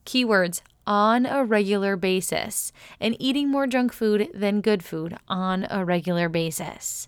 Keywords 0.06 0.62
on 0.88 1.26
a 1.26 1.44
regular 1.44 1.96
basis 1.96 2.72
and 3.00 3.16
eating 3.20 3.50
more 3.50 3.68
junk 3.68 3.92
food 3.92 4.30
than 4.34 4.62
good 4.62 4.84
food 4.84 5.18
on 5.28 5.68
a 5.70 5.84
regular 5.84 6.30
basis. 6.30 7.08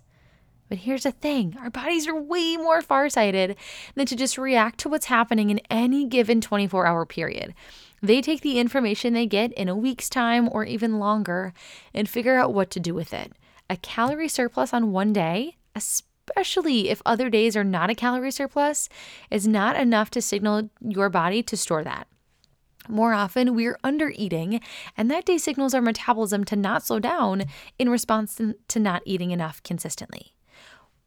But 0.68 0.78
here's 0.78 1.04
the 1.04 1.12
thing 1.12 1.56
our 1.60 1.70
bodies 1.70 2.06
are 2.06 2.20
way 2.20 2.56
more 2.56 2.82
farsighted 2.82 3.56
than 3.94 4.06
to 4.06 4.16
just 4.16 4.36
react 4.36 4.78
to 4.80 4.88
what's 4.88 5.06
happening 5.06 5.50
in 5.50 5.60
any 5.70 6.06
given 6.06 6.40
24 6.40 6.86
hour 6.86 7.06
period. 7.06 7.54
They 8.02 8.20
take 8.20 8.42
the 8.42 8.58
information 8.58 9.12
they 9.12 9.26
get 9.26 9.52
in 9.52 9.68
a 9.68 9.76
week's 9.76 10.08
time 10.08 10.48
or 10.52 10.64
even 10.64 10.98
longer 10.98 11.52
and 11.94 12.08
figure 12.08 12.36
out 12.36 12.52
what 12.52 12.70
to 12.70 12.80
do 12.80 12.94
with 12.94 13.12
it. 13.14 13.32
A 13.70 13.76
calorie 13.76 14.28
surplus 14.28 14.72
on 14.72 14.92
one 14.92 15.12
day, 15.12 15.56
especially 15.74 16.88
if 16.88 17.02
other 17.04 17.28
days 17.28 17.56
are 17.56 17.64
not 17.64 17.90
a 17.90 17.94
calorie 17.94 18.30
surplus, 18.30 18.88
is 19.30 19.46
not 19.46 19.76
enough 19.76 20.10
to 20.10 20.22
signal 20.22 20.70
your 20.80 21.08
body 21.10 21.42
to 21.42 21.56
store 21.56 21.84
that. 21.84 22.08
More 22.88 23.12
often, 23.12 23.54
we're 23.54 23.78
under 23.84 24.10
eating, 24.14 24.60
and 24.96 25.10
that 25.10 25.26
day 25.26 25.36
signals 25.36 25.74
our 25.74 25.82
metabolism 25.82 26.44
to 26.44 26.56
not 26.56 26.82
slow 26.82 26.98
down 26.98 27.44
in 27.78 27.90
response 27.90 28.40
to 28.68 28.80
not 28.80 29.02
eating 29.04 29.30
enough 29.30 29.62
consistently. 29.62 30.34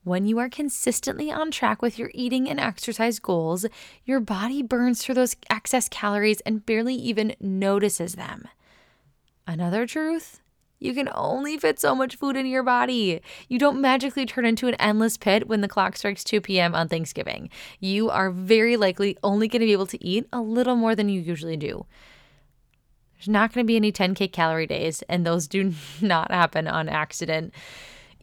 When 0.03 0.27
you 0.27 0.37
are 0.39 0.49
consistently 0.49 1.31
on 1.31 1.49
track 1.51 1.81
with 1.81 1.97
your 1.97 2.11
eating 2.13 2.49
and 2.49 2.59
exercise 2.59 3.19
goals, 3.19 3.65
your 4.05 4.19
body 4.19 4.61
burns 4.61 5.03
through 5.03 5.15
those 5.15 5.35
excess 5.49 5.89
calories 5.89 6.41
and 6.41 6.65
barely 6.65 6.95
even 6.95 7.35
notices 7.39 8.13
them. 8.13 8.47
Another 9.47 9.87
truth 9.87 10.41
you 10.81 10.93
can 10.93 11.07
only 11.13 11.57
fit 11.57 11.79
so 11.79 11.95
much 11.95 12.17
food 12.17 12.35
in 12.35 12.45
your 12.47 12.63
body. 12.63 13.21
You 13.47 13.59
don't 13.59 13.79
magically 13.79 14.25
turn 14.25 14.45
into 14.45 14.67
an 14.67 14.73
endless 14.75 15.15
pit 15.15 15.47
when 15.47 15.61
the 15.61 15.67
clock 15.67 15.95
strikes 15.95 16.23
2 16.23 16.41
p.m. 16.41 16.75
on 16.75 16.89
Thanksgiving. 16.89 17.49
You 17.79 18.09
are 18.09 18.31
very 18.31 18.75
likely 18.75 19.17
only 19.23 19.47
going 19.47 19.61
to 19.61 19.67
be 19.67 19.71
able 19.71 19.87
to 19.87 20.03
eat 20.03 20.27
a 20.33 20.41
little 20.41 20.75
more 20.75 20.95
than 20.95 21.07
you 21.07 21.21
usually 21.21 21.55
do. 21.55 21.85
There's 23.13 23.29
not 23.29 23.53
going 23.53 23.63
to 23.63 23.67
be 23.67 23.75
any 23.75 23.91
10k 23.91 24.31
calorie 24.31 24.65
days, 24.67 25.03
and 25.03 25.25
those 25.25 25.47
do 25.47 25.73
not 26.01 26.31
happen 26.31 26.67
on 26.67 26.89
accident 26.89 27.53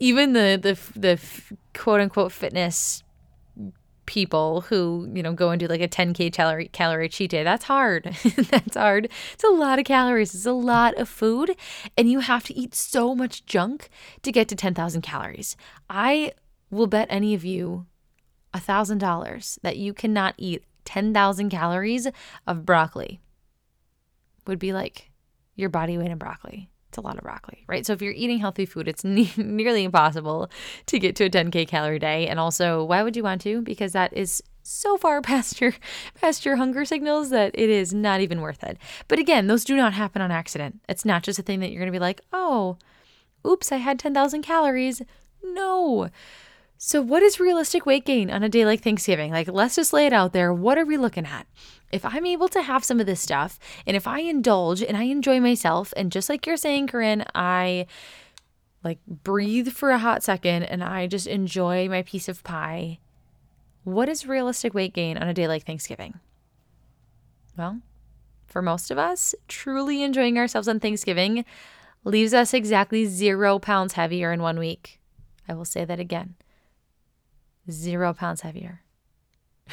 even 0.01 0.33
the 0.33 0.59
the 0.61 0.99
the 0.99 1.21
quote 1.75 2.01
unquote 2.01 2.33
fitness 2.33 3.03
people 4.09 4.63
who 4.63 5.07
you 5.13 5.23
know 5.23 5.35
go 5.35 5.51
and 5.51 5.61
do 5.61 5.67
like 5.67 5.83
a 5.83 5.87
10k 5.87 6.33
calorie 6.33 6.69
calorie 6.69 7.11
cheat 7.11 7.31
day. 7.31 7.45
That's 7.45 7.67
hard. 7.67 8.05
That's 8.37 8.75
hard. 8.75 9.11
It's 9.35 9.45
a 9.45 9.49
lot 9.49 9.79
of 9.79 9.85
calories. 9.85 10.35
It's 10.35 10.47
a 10.47 10.53
lot 10.53 10.95
of 10.95 11.11
food. 11.11 11.55
And 11.97 12.11
you 12.11 12.21
have 12.21 12.43
to 12.45 12.55
eat 12.55 12.75
so 12.75 13.15
much 13.15 13.45
junk 13.45 13.91
to 14.23 14.33
get 14.33 14.49
to 14.49 14.57
10,000 14.57 15.03
calories. 15.03 15.59
I 15.91 16.33
will 16.71 16.87
bet 16.87 17.07
any 17.11 17.35
of 17.35 17.45
you 17.45 17.85
a 18.55 18.61
thousand 18.61 18.97
dollars 18.97 19.59
that 19.63 19.77
you 19.77 19.93
cannot 19.93 20.35
eat 20.39 20.65
10,000 20.87 21.51
calories 21.51 22.09
of 22.47 22.65
broccoli. 22.65 23.21
Would 24.47 24.59
be 24.59 24.73
like 24.73 25.11
your 25.55 25.69
body 25.69 25.99
weight 25.99 26.11
in 26.11 26.17
broccoli 26.17 26.71
it's 26.89 26.99
a 26.99 27.03
lot 27.03 27.17
of 27.17 27.23
broccoli, 27.23 27.65
right? 27.67 27.85
So 27.85 27.93
if 27.93 28.01
you're 28.03 28.13
eating 28.13 28.39
healthy 28.39 28.67
food, 28.67 28.89
it's 28.89 29.05
ne- 29.05 29.33
nearly 29.37 29.85
impossible 29.85 30.51
to 30.87 30.99
get 30.99 31.17
to 31.17 31.25
a 31.25 31.31
10k 31.31 31.69
calorie 31.69 31.99
day. 31.99 32.27
And 32.27 32.41
also, 32.41 32.85
why 32.85 33.03
would 33.03 33.17
you 33.17 33.23
want 33.23 33.41
to? 33.43 33.61
Because 33.63 33.93
that 33.93 34.13
is 34.13 34.43
so 34.63 34.97
far 34.97 35.21
past 35.23 35.61
your 35.61 35.75
past 36.21 36.45
your 36.45 36.57
hunger 36.57 36.85
signals 36.85 37.31
that 37.31 37.53
it 37.55 37.71
is 37.71 37.93
not 37.93 38.21
even 38.21 38.41
worth 38.41 38.63
it. 38.65 38.79
But 39.07 39.19
again, 39.19 39.47
those 39.47 39.65
do 39.65 39.77
not 39.77 39.93
happen 39.93 40.23
on 40.23 40.31
accident. 40.31 40.81
It's 40.89 41.05
not 41.05 41.23
just 41.23 41.39
a 41.39 41.43
thing 41.43 41.61
that 41.61 41.71
you're 41.71 41.81
going 41.81 41.93
to 41.93 41.99
be 41.99 42.01
like, 42.01 42.23
"Oh, 42.33 42.79
oops, 43.47 43.71
I 43.73 43.77
had 43.77 43.99
10,000 43.99 44.43
calories." 44.43 45.03
No. 45.43 46.09
So, 46.81 47.03
what 47.03 47.25
is 47.25 47.41
realistic 47.41 47.87
weight 47.87 48.05
gain 48.05 48.31
on 48.31 48.45
a 48.45 48.49
day 48.49 48.65
like 48.65 48.83
Thanksgiving? 48.83 49.33
Like, 49.33 49.49
let's 49.49 49.75
just 49.75 49.93
lay 49.93 50.07
it 50.07 50.13
out 50.13 50.33
there. 50.33 50.53
What 50.55 50.79
are 50.79 50.85
we 50.85 50.97
looking 50.97 51.27
at? 51.27 51.47
If 51.91 52.05
I'm 52.05 52.27
able 52.27 52.49
to 52.49 52.63
have 52.63 52.85
some 52.85 53.01
of 53.01 53.07
this 53.07 53.21
stuff 53.21 53.59
and 53.87 53.97
if 53.97 54.07
I 54.07 54.21
indulge 54.21 54.83
and 54.83 54.97
I 54.97 55.05
enjoy 55.05 55.41
myself, 55.41 55.95
and 55.97 56.13
just 56.13 56.29
like 56.29 56.47
you're 56.47 56.57
saying, 56.57 56.89
Corinne, 56.89 57.25
I 57.35 57.87
like 58.85 58.99
breathe 59.07 59.69
for 59.71 59.91
a 59.91 59.99
hot 59.99 60.23
second 60.23 60.65
and 60.65 60.85
I 60.85 61.07
just 61.07 61.27
enjoy 61.27 61.89
my 61.89 62.03
piece 62.03 62.29
of 62.29 62.45
pie, 62.45 62.99
what 63.85 64.09
is 64.09 64.27
realistic 64.27 64.75
weight 64.75 64.93
gain 64.93 65.17
on 65.17 65.29
a 65.29 65.35
day 65.35 65.49
like 65.49 65.65
Thanksgiving? 65.65 66.21
Well, 67.57 67.81
for 68.47 68.63
most 68.63 68.91
of 68.91 68.99
us, 68.99 69.35
truly 69.49 70.03
enjoying 70.03 70.39
ourselves 70.39 70.69
on 70.69 70.81
Thanksgiving 70.81 71.45
leaves 72.05 72.33
us 72.33 72.55
exactly 72.55 73.07
zero 73.07 73.59
pounds 73.59 73.95
heavier 73.95 74.33
in 74.33 74.43
one 74.43 74.59
week. 74.59 75.01
I 75.49 75.55
will 75.55 75.65
say 75.65 75.85
that 75.85 75.99
again 75.99 76.37
zero 77.71 78.15
pounds 78.15 78.43
heavier. 78.43 78.83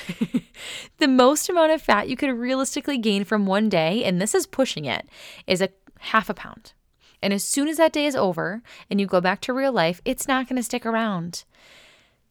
the 0.97 1.07
most 1.07 1.49
amount 1.49 1.71
of 1.71 1.81
fat 1.81 2.09
you 2.09 2.15
could 2.15 2.31
realistically 2.31 2.97
gain 2.97 3.23
from 3.23 3.45
one 3.45 3.69
day, 3.69 4.03
and 4.03 4.21
this 4.21 4.35
is 4.35 4.47
pushing 4.47 4.85
it, 4.85 5.07
is 5.47 5.61
a 5.61 5.69
half 5.99 6.29
a 6.29 6.33
pound. 6.33 6.73
And 7.21 7.33
as 7.33 7.43
soon 7.43 7.67
as 7.67 7.77
that 7.77 7.93
day 7.93 8.05
is 8.05 8.15
over 8.15 8.61
and 8.89 8.99
you 8.99 9.07
go 9.07 9.21
back 9.21 9.41
to 9.41 9.53
real 9.53 9.71
life, 9.71 10.01
it's 10.05 10.27
not 10.27 10.47
going 10.47 10.57
to 10.57 10.63
stick 10.63 10.85
around. 10.85 11.43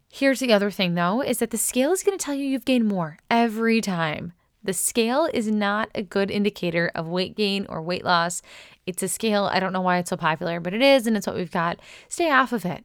Here's 0.08 0.38
the 0.38 0.52
other 0.52 0.70
thing 0.70 0.94
though 0.94 1.20
is 1.20 1.38
that 1.38 1.50
the 1.50 1.58
scale 1.58 1.90
is 1.90 2.04
going 2.04 2.16
to 2.16 2.24
tell 2.24 2.34
you 2.34 2.46
you've 2.46 2.64
gained 2.64 2.86
more 2.86 3.18
every 3.28 3.80
time. 3.80 4.32
The 4.62 4.72
scale 4.72 5.28
is 5.34 5.50
not 5.50 5.90
a 5.94 6.02
good 6.02 6.30
indicator 6.30 6.90
of 6.94 7.08
weight 7.08 7.36
gain 7.36 7.66
or 7.68 7.82
weight 7.82 8.04
loss. 8.04 8.40
It's 8.86 9.02
a 9.02 9.08
scale, 9.08 9.44
I 9.44 9.60
don't 9.60 9.72
know 9.72 9.80
why 9.80 9.98
it's 9.98 10.10
so 10.10 10.16
popular, 10.16 10.60
but 10.60 10.74
it 10.74 10.82
is, 10.82 11.06
and 11.06 11.16
it's 11.16 11.26
what 11.26 11.36
we've 11.36 11.50
got. 11.50 11.80
Stay 12.08 12.30
off 12.30 12.52
of 12.52 12.66
it. 12.66 12.84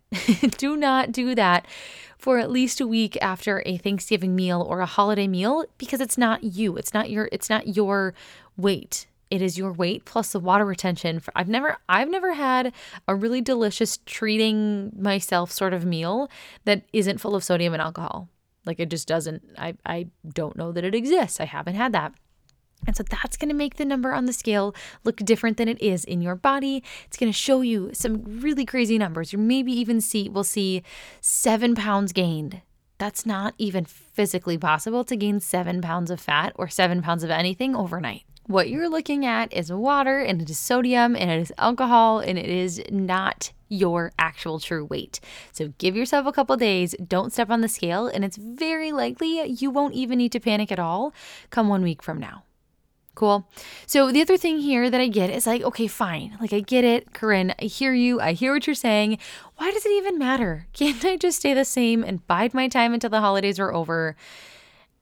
do 0.57 0.77
not 0.77 1.11
do 1.11 1.35
that 1.35 1.65
for 2.17 2.37
at 2.37 2.51
least 2.51 2.81
a 2.81 2.87
week 2.87 3.17
after 3.21 3.63
a 3.65 3.77
Thanksgiving 3.77 4.35
meal 4.35 4.61
or 4.61 4.81
a 4.81 4.85
holiday 4.85 5.27
meal 5.27 5.65
because 5.77 6.01
it's 6.01 6.17
not 6.17 6.43
you. 6.43 6.77
It's 6.77 6.93
not 6.93 7.09
your 7.09 7.29
it's 7.31 7.49
not 7.49 7.75
your 7.75 8.13
weight. 8.57 9.07
It 9.31 9.41
is 9.41 9.57
your 9.57 9.71
weight 9.71 10.05
plus 10.05 10.31
the 10.31 10.39
water 10.39 10.65
retention. 10.65 11.21
I've 11.35 11.47
never 11.47 11.77
I've 11.87 12.09
never 12.09 12.33
had 12.33 12.73
a 13.07 13.15
really 13.15 13.41
delicious 13.41 13.99
treating 14.05 14.91
myself 14.97 15.51
sort 15.51 15.73
of 15.73 15.85
meal 15.85 16.29
that 16.65 16.83
isn't 16.93 17.19
full 17.19 17.35
of 17.35 17.43
sodium 17.43 17.73
and 17.73 17.81
alcohol. 17.81 18.27
Like 18.65 18.79
it 18.79 18.89
just 18.89 19.07
doesn't 19.07 19.41
I 19.57 19.75
I 19.85 20.07
don't 20.27 20.57
know 20.57 20.73
that 20.73 20.83
it 20.83 20.93
exists. 20.93 21.39
I 21.39 21.45
haven't 21.45 21.75
had 21.75 21.93
that. 21.93 22.13
And 22.87 22.95
so 22.95 23.03
that's 23.03 23.37
going 23.37 23.49
to 23.49 23.55
make 23.55 23.75
the 23.75 23.85
number 23.85 24.13
on 24.13 24.25
the 24.25 24.33
scale 24.33 24.73
look 25.03 25.17
different 25.17 25.57
than 25.57 25.67
it 25.67 25.81
is 25.81 26.03
in 26.05 26.21
your 26.21 26.35
body. 26.35 26.83
It's 27.05 27.17
going 27.17 27.31
to 27.31 27.37
show 27.37 27.61
you 27.61 27.91
some 27.93 28.23
really 28.41 28.65
crazy 28.65 28.97
numbers. 28.97 29.33
You 29.33 29.39
maybe 29.39 29.71
even 29.73 30.01
see, 30.01 30.29
we'll 30.29 30.43
see 30.43 30.83
seven 31.21 31.75
pounds 31.75 32.13
gained. 32.13 32.61
That's 32.97 33.25
not 33.25 33.53
even 33.57 33.85
physically 33.85 34.57
possible 34.57 35.03
to 35.05 35.15
gain 35.15 35.39
seven 35.39 35.81
pounds 35.81 36.11
of 36.11 36.19
fat 36.19 36.53
or 36.55 36.67
seven 36.67 37.01
pounds 37.01 37.23
of 37.23 37.29
anything 37.29 37.75
overnight. 37.75 38.23
What 38.45 38.69
you're 38.69 38.89
looking 38.89 39.25
at 39.25 39.53
is 39.53 39.71
water 39.71 40.19
and 40.19 40.41
it 40.41 40.49
is 40.49 40.57
sodium 40.57 41.15
and 41.15 41.29
it 41.29 41.39
is 41.39 41.53
alcohol 41.57 42.19
and 42.19 42.37
it 42.37 42.49
is 42.49 42.81
not 42.89 43.51
your 43.69 44.11
actual 44.17 44.59
true 44.59 44.85
weight. 44.85 45.19
So 45.51 45.73
give 45.77 45.95
yourself 45.95 46.25
a 46.25 46.31
couple 46.31 46.57
days, 46.57 46.95
don't 47.07 47.31
step 47.31 47.51
on 47.51 47.61
the 47.61 47.69
scale, 47.69 48.07
and 48.07 48.25
it's 48.25 48.37
very 48.37 48.91
likely 48.91 49.47
you 49.47 49.69
won't 49.69 49.93
even 49.93 50.17
need 50.17 50.31
to 50.31 50.39
panic 50.39 50.71
at 50.71 50.79
all 50.79 51.13
come 51.51 51.67
one 51.67 51.83
week 51.83 52.01
from 52.01 52.19
now. 52.19 52.43
Cool. 53.19 53.45
So 53.85 54.13
the 54.13 54.21
other 54.21 54.37
thing 54.37 54.59
here 54.59 54.89
that 54.89 55.01
I 55.01 55.09
get 55.09 55.29
is 55.29 55.45
like, 55.45 55.61
okay, 55.61 55.87
fine. 55.87 56.37
Like 56.39 56.53
I 56.53 56.61
get 56.61 56.85
it, 56.85 57.13
Corinne. 57.13 57.53
I 57.61 57.65
hear 57.65 57.93
you. 57.93 58.21
I 58.21 58.31
hear 58.31 58.53
what 58.53 58.65
you're 58.65 58.73
saying. 58.73 59.17
Why 59.57 59.71
does 59.71 59.85
it 59.85 59.91
even 59.91 60.17
matter? 60.17 60.67
Can't 60.73 61.03
I 61.03 61.17
just 61.17 61.39
stay 61.39 61.53
the 61.53 61.65
same 61.65 62.01
and 62.01 62.25
bide 62.27 62.53
my 62.53 62.69
time 62.69 62.93
until 62.93 63.09
the 63.09 63.19
holidays 63.19 63.59
are 63.59 63.73
over? 63.73 64.15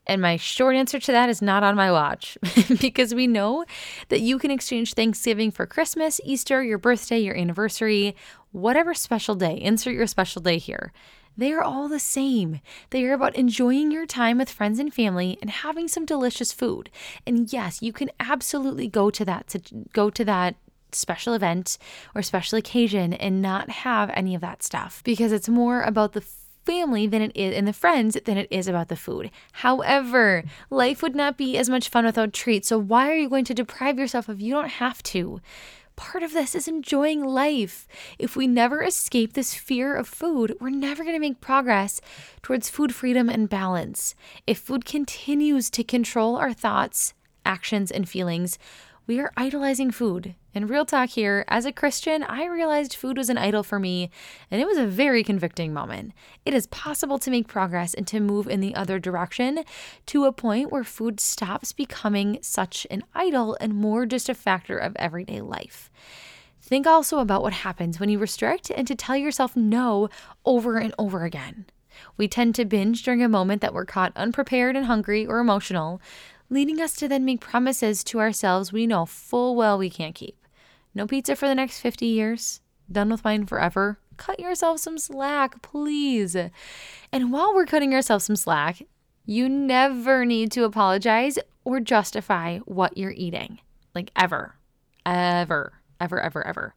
And 0.08 0.20
my 0.20 0.36
short 0.36 0.76
answer 0.76 1.00
to 1.00 1.12
that 1.12 1.30
is 1.30 1.44
not 1.44 1.62
on 1.62 1.76
my 1.76 1.92
watch 1.92 2.40
because 2.82 3.14
we 3.14 3.28
know 3.28 3.66
that 4.10 4.22
you 4.22 4.40
can 4.40 4.50
exchange 4.50 4.96
Thanksgiving 4.96 5.52
for 5.52 5.68
Christmas, 5.68 6.20
Easter, 6.24 6.64
your 6.64 6.80
birthday, 6.80 7.20
your 7.20 7.38
anniversary, 7.38 8.16
whatever 8.52 8.96
special 8.96 9.36
day. 9.36 9.62
Insert 9.62 9.94
your 9.94 10.08
special 10.08 10.42
day 10.42 10.58
here. 10.58 10.92
They 11.38 11.53
are 11.53 11.62
all 11.62 11.88
the 11.88 12.00
same. 12.00 12.62
They 12.89 13.06
are 13.06 13.13
about 13.13 13.36
enjoying 13.36 13.91
your 13.91 14.06
time 14.06 14.39
with 14.39 14.50
friends 14.50 14.79
and 14.79 14.94
family 14.94 15.38
and 15.41 15.50
having 15.50 15.88
some 15.88 16.06
delicious 16.06 16.51
food. 16.51 16.89
And 17.25 17.51
yes, 17.53 17.82
you 17.82 17.94
can 17.94 18.10
absolutely 18.20 18.88
go 18.88 19.10
to 19.12 19.24
that 19.25 19.48
to 19.50 19.62
go 19.94 20.10
to 20.10 20.25
that 20.25 20.56
special 20.91 21.34
event 21.34 21.77
or 22.15 22.22
special 22.22 22.58
occasion 22.58 23.13
and 23.13 23.41
not 23.41 23.70
have 23.70 24.10
any 24.13 24.34
of 24.34 24.41
that 24.41 24.63
stuff 24.63 25.01
because 25.03 25.32
it's 25.32 25.50
more 25.50 25.82
about 25.84 26.13
the 26.13 26.24
family 26.67 27.08
than 27.08 27.22
it 27.22 27.32
is 27.34 27.56
and 27.56 27.65
the 27.65 27.74
friends 27.74 28.17
than 28.25 28.38
it 28.38 28.48
is 28.51 28.67
about 28.67 28.89
the 28.89 28.96
food. 28.96 29.32
However, 29.53 30.44
life 30.70 31.01
would 31.01 31.15
not 31.15 31.38
be 31.38 31.58
as 31.58 31.70
much 31.70 31.88
fun 31.88 32.06
without 32.06 32.34
treats. 32.34 32.67
So 32.67 32.77
why 32.77 33.10
are 33.10 33.15
you 33.15 33.29
going 33.29 33.46
to 33.46 33.53
deprive 33.53 33.98
yourself 33.98 34.27
if 34.27 34.41
you 34.41 34.53
don't 34.53 34.67
have 34.67 35.01
to? 35.03 35.39
Part 35.98 36.24
of 36.24 36.32
this 36.32 36.56
is 36.56 36.70
enjoying 36.70 37.25
life. 37.25 37.86
If 38.18 38.38
we 38.38 38.48
never 38.48 38.82
escape 38.82 39.34
this 39.34 39.54
fear 39.54 39.94
of 39.94 40.08
food, 40.08 40.56
we're 40.62 40.70
never 40.70 41.04
going 41.04 41.16
to 41.16 41.20
make 41.20 41.42
progress 41.42 42.00
towards 42.42 42.70
food 42.70 42.96
freedom 42.96 43.27
and 43.27 43.50
balance. 43.50 44.16
If 44.46 44.60
food 44.60 44.86
continues 44.86 45.70
to 45.72 45.84
control 45.84 46.38
our 46.38 46.54
thoughts, 46.54 47.13
actions, 47.46 47.92
and 47.92 48.08
feelings, 48.08 48.58
we 49.08 49.22
are 49.22 49.32
idolizing 49.38 49.90
food. 49.90 50.36
And 50.54 50.70
real 50.70 50.86
talk 50.86 51.10
here, 51.10 51.46
as 51.48 51.66
a 51.66 51.72
Christian, 51.72 52.24
I 52.24 52.46
realized 52.46 52.94
food 52.94 53.18
was 53.18 53.30
an 53.30 53.38
idol 53.38 53.64
for 53.64 53.80
me, 53.80 54.12
and 54.52 54.62
it 54.62 54.68
was 54.68 54.78
a 54.78 54.86
very 54.86 55.24
convicting 55.24 55.74
moment. 55.74 56.12
It 56.46 56.54
is 56.54 56.68
possible 56.68 57.18
to 57.20 57.32
make 57.32 57.48
progress 57.48 57.94
and 57.94 58.06
to 58.08 58.20
move 58.20 58.50
in 58.50 58.60
the 58.60 58.76
other 58.76 59.00
direction 59.00 59.64
to 60.08 60.26
a 60.26 60.34
point 60.34 60.72
where 60.72 60.84
food 60.84 61.22
stops 61.22 61.72
becoming 61.72 62.40
such 62.42 62.86
an 62.92 63.04
idol 63.16 63.58
and 63.62 63.74
more 63.74 64.06
just 64.06 64.28
a 64.28 64.34
factor 64.34 64.78
of 64.78 64.96
everyday 64.98 65.40
life. 65.40 65.90
Think 66.62 66.86
also 66.86 67.20
about 67.20 67.44
what 67.44 67.54
happens 67.54 68.00
when 68.00 68.10
you 68.10 68.20
restrict 68.20 68.72
and 68.76 68.86
to 68.88 68.96
tell 68.96 69.16
yourself 69.16 69.56
no 69.56 70.10
over 70.46 70.78
and 70.78 70.94
over 71.00 71.24
again. 71.24 71.66
We 72.18 72.28
tend 72.28 72.56
to 72.56 72.66
binge 72.66 73.04
during 73.04 73.24
a 73.24 73.30
moment 73.30 73.62
that 73.62 73.74
we're 73.74 73.86
caught 73.86 74.12
unprepared 74.16 74.76
and 74.76 74.86
hungry 74.86 75.26
or 75.26 75.40
emotional, 75.40 76.02
leading 76.50 76.82
us 76.82 76.96
to 76.96 77.08
then 77.08 77.25
make 77.25 77.42
promises 77.42 78.04
to 78.06 78.20
ourselves 78.20 78.72
we 78.72 78.88
know 78.88 79.06
full 79.06 79.56
well 79.56 79.77
we 79.77 79.89
can't 79.89 80.16
keep. 80.16 80.38
No 80.94 81.06
pizza 81.06 81.36
for 81.36 81.48
the 81.48 81.56
next 81.56 81.80
50 81.80 82.06
years, 82.06 82.62
done 82.92 83.10
with 83.10 83.24
mine 83.24 83.46
forever. 83.46 84.00
Cut 84.18 84.39
yourself 84.39 84.80
some 84.80 84.98
slack, 84.98 85.62
please. 85.62 86.36
And 87.12 87.32
while 87.32 87.54
we're 87.54 87.66
cutting 87.66 87.94
ourselves 87.94 88.25
some 88.25 88.36
slack, 88.36 88.82
you 89.25 89.48
never 89.48 90.25
need 90.25 90.51
to 90.54 90.63
apologize 90.63 91.38
or 91.63 91.80
justify 91.80 92.60
what 92.60 92.98
you're 92.98 93.12
eating. 93.12 93.60
Like 93.94 94.12
ever, 94.16 94.56
ever, 95.06 95.74
ever, 96.00 96.20
ever, 96.22 96.48
ever. 96.48 96.75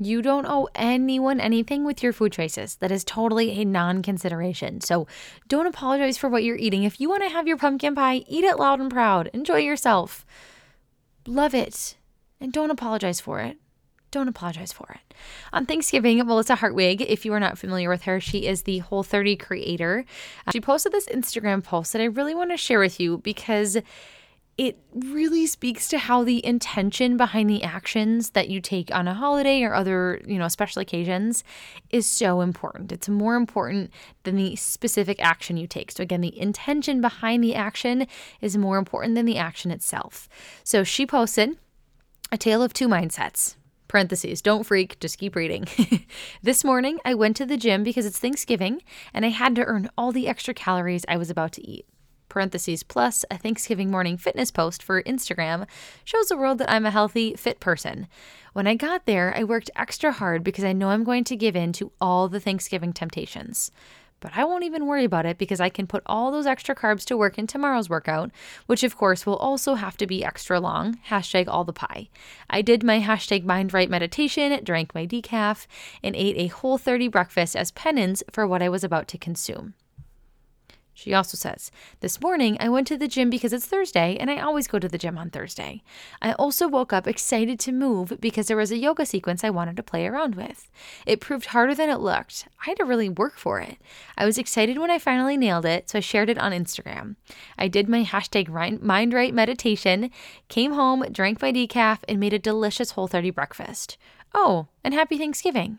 You 0.00 0.22
don't 0.22 0.46
owe 0.46 0.68
anyone 0.74 1.40
anything 1.40 1.84
with 1.84 2.02
your 2.02 2.12
food 2.12 2.32
choices. 2.32 2.76
That 2.76 2.92
is 2.92 3.02
totally 3.04 3.60
a 3.60 3.64
non 3.64 4.02
consideration. 4.02 4.80
So 4.80 5.08
don't 5.48 5.66
apologize 5.66 6.16
for 6.16 6.28
what 6.28 6.44
you're 6.44 6.56
eating. 6.56 6.84
If 6.84 7.00
you 7.00 7.08
want 7.08 7.24
to 7.24 7.28
have 7.30 7.48
your 7.48 7.56
pumpkin 7.56 7.94
pie, 7.94 8.24
eat 8.28 8.44
it 8.44 8.58
loud 8.58 8.80
and 8.80 8.90
proud. 8.90 9.28
Enjoy 9.32 9.58
yourself. 9.58 10.24
Love 11.26 11.54
it. 11.54 11.96
And 12.40 12.52
don't 12.52 12.70
apologize 12.70 13.20
for 13.20 13.40
it. 13.40 13.58
Don't 14.10 14.28
apologize 14.28 14.72
for 14.72 14.86
it. 14.94 15.14
On 15.52 15.66
Thanksgiving, 15.66 16.18
Melissa 16.18 16.54
Hartwig, 16.54 17.02
if 17.02 17.26
you 17.26 17.32
are 17.34 17.40
not 17.40 17.58
familiar 17.58 17.90
with 17.90 18.04
her, 18.04 18.20
she 18.20 18.46
is 18.46 18.62
the 18.62 18.78
Whole 18.78 19.02
30 19.02 19.36
creator. 19.36 20.04
She 20.52 20.60
posted 20.60 20.92
this 20.92 21.08
Instagram 21.08 21.62
post 21.62 21.92
that 21.92 22.00
I 22.00 22.06
really 22.06 22.34
want 22.34 22.50
to 22.50 22.56
share 22.56 22.78
with 22.78 23.00
you 23.00 23.18
because 23.18 23.76
it 24.58 24.76
really 24.92 25.46
speaks 25.46 25.86
to 25.86 25.98
how 25.98 26.24
the 26.24 26.44
intention 26.44 27.16
behind 27.16 27.48
the 27.48 27.62
actions 27.62 28.30
that 28.30 28.48
you 28.48 28.60
take 28.60 28.92
on 28.92 29.06
a 29.06 29.14
holiday 29.14 29.62
or 29.62 29.72
other, 29.72 30.20
you 30.26 30.36
know, 30.36 30.48
special 30.48 30.82
occasions 30.82 31.44
is 31.90 32.08
so 32.08 32.40
important. 32.40 32.90
It's 32.90 33.08
more 33.08 33.36
important 33.36 33.92
than 34.24 34.34
the 34.34 34.56
specific 34.56 35.24
action 35.24 35.56
you 35.56 35.68
take. 35.68 35.92
So 35.92 36.02
again, 36.02 36.22
the 36.22 36.36
intention 36.36 37.00
behind 37.00 37.44
the 37.44 37.54
action 37.54 38.08
is 38.40 38.56
more 38.56 38.78
important 38.78 39.14
than 39.14 39.26
the 39.26 39.38
action 39.38 39.70
itself. 39.70 40.28
So 40.64 40.82
she 40.82 41.06
posted 41.06 41.56
a 42.32 42.36
tale 42.36 42.62
of 42.62 42.72
two 42.72 42.88
mindsets. 42.88 43.54
Parentheses, 43.86 44.42
don't 44.42 44.64
freak, 44.64 44.98
just 44.98 45.18
keep 45.18 45.36
reading. 45.36 45.66
this 46.42 46.64
morning, 46.64 46.98
I 47.04 47.14
went 47.14 47.36
to 47.36 47.46
the 47.46 47.56
gym 47.56 47.84
because 47.84 48.04
it's 48.04 48.18
Thanksgiving 48.18 48.82
and 49.14 49.24
I 49.24 49.28
had 49.28 49.54
to 49.54 49.64
earn 49.64 49.88
all 49.96 50.10
the 50.10 50.26
extra 50.26 50.52
calories 50.52 51.04
I 51.08 51.16
was 51.16 51.30
about 51.30 51.52
to 51.52 51.66
eat 51.66 51.86
parentheses 52.28 52.82
plus 52.82 53.24
a 53.30 53.38
Thanksgiving 53.38 53.90
morning 53.90 54.16
fitness 54.16 54.50
post 54.50 54.82
for 54.82 55.02
Instagram 55.02 55.66
shows 56.04 56.28
the 56.28 56.36
world 56.36 56.58
that 56.58 56.70
I'm 56.70 56.86
a 56.86 56.90
healthy, 56.90 57.34
fit 57.34 57.60
person. 57.60 58.06
When 58.52 58.66
I 58.66 58.74
got 58.74 59.06
there, 59.06 59.36
I 59.36 59.44
worked 59.44 59.70
extra 59.76 60.12
hard 60.12 60.42
because 60.42 60.64
I 60.64 60.72
know 60.72 60.90
I'm 60.90 61.04
going 61.04 61.24
to 61.24 61.36
give 61.36 61.56
in 61.56 61.72
to 61.74 61.92
all 62.00 62.28
the 62.28 62.40
Thanksgiving 62.40 62.92
temptations. 62.92 63.70
But 64.20 64.32
I 64.34 64.44
won't 64.44 64.64
even 64.64 64.86
worry 64.86 65.04
about 65.04 65.26
it 65.26 65.38
because 65.38 65.60
I 65.60 65.68
can 65.68 65.86
put 65.86 66.02
all 66.06 66.32
those 66.32 66.46
extra 66.46 66.74
carbs 66.74 67.04
to 67.04 67.16
work 67.16 67.38
in 67.38 67.46
tomorrow's 67.46 67.88
workout, 67.88 68.30
which 68.66 68.82
of 68.82 68.96
course 68.96 69.24
will 69.24 69.36
also 69.36 69.74
have 69.74 69.96
to 69.98 70.06
be 70.06 70.24
extra 70.24 70.58
long. 70.58 70.98
Hashtag 71.08 71.46
all 71.46 71.64
the 71.64 71.72
pie. 71.72 72.08
I 72.50 72.62
did 72.62 72.82
my 72.82 73.00
hashtag 73.00 73.44
mind 73.44 73.72
right 73.72 73.88
meditation, 73.88 74.58
drank 74.64 74.94
my 74.94 75.06
decaf, 75.06 75.66
and 76.02 76.16
ate 76.16 76.36
a 76.36 76.48
whole 76.48 76.78
30 76.78 77.08
breakfast 77.08 77.54
as 77.54 77.70
penance 77.70 78.22
for 78.32 78.46
what 78.46 78.62
I 78.62 78.68
was 78.68 78.82
about 78.82 79.06
to 79.08 79.18
consume. 79.18 79.74
She 80.98 81.14
also 81.14 81.36
says, 81.36 81.70
This 82.00 82.20
morning 82.20 82.56
I 82.58 82.68
went 82.68 82.88
to 82.88 82.96
the 82.96 83.06
gym 83.06 83.30
because 83.30 83.52
it's 83.52 83.66
Thursday 83.66 84.16
and 84.18 84.28
I 84.28 84.40
always 84.40 84.66
go 84.66 84.80
to 84.80 84.88
the 84.88 84.98
gym 84.98 85.16
on 85.16 85.30
Thursday. 85.30 85.84
I 86.20 86.32
also 86.32 86.66
woke 86.66 86.92
up 86.92 87.06
excited 87.06 87.60
to 87.60 87.70
move 87.70 88.14
because 88.18 88.48
there 88.48 88.56
was 88.56 88.72
a 88.72 88.78
yoga 88.78 89.06
sequence 89.06 89.44
I 89.44 89.50
wanted 89.50 89.76
to 89.76 89.84
play 89.84 90.08
around 90.08 90.34
with. 90.34 90.68
It 91.06 91.20
proved 91.20 91.46
harder 91.46 91.72
than 91.72 91.88
it 91.88 92.00
looked. 92.00 92.48
I 92.62 92.70
had 92.70 92.78
to 92.78 92.84
really 92.84 93.08
work 93.08 93.38
for 93.38 93.60
it. 93.60 93.76
I 94.16 94.26
was 94.26 94.38
excited 94.38 94.76
when 94.76 94.90
I 94.90 94.98
finally 94.98 95.36
nailed 95.36 95.66
it, 95.66 95.88
so 95.88 95.98
I 95.98 96.00
shared 96.00 96.30
it 96.30 96.38
on 96.38 96.50
Instagram. 96.50 97.14
I 97.56 97.68
did 97.68 97.88
my 97.88 98.02
hashtag 98.02 98.48
mind 98.82 99.12
right 99.12 99.32
meditation, 99.32 100.10
came 100.48 100.72
home, 100.72 101.04
drank 101.12 101.40
my 101.40 101.52
decaf, 101.52 102.00
and 102.08 102.18
made 102.18 102.32
a 102.32 102.40
delicious 102.40 102.90
Whole 102.90 103.06
30 103.06 103.30
breakfast. 103.30 103.98
Oh, 104.34 104.66
and 104.82 104.94
happy 104.94 105.16
Thanksgiving 105.16 105.78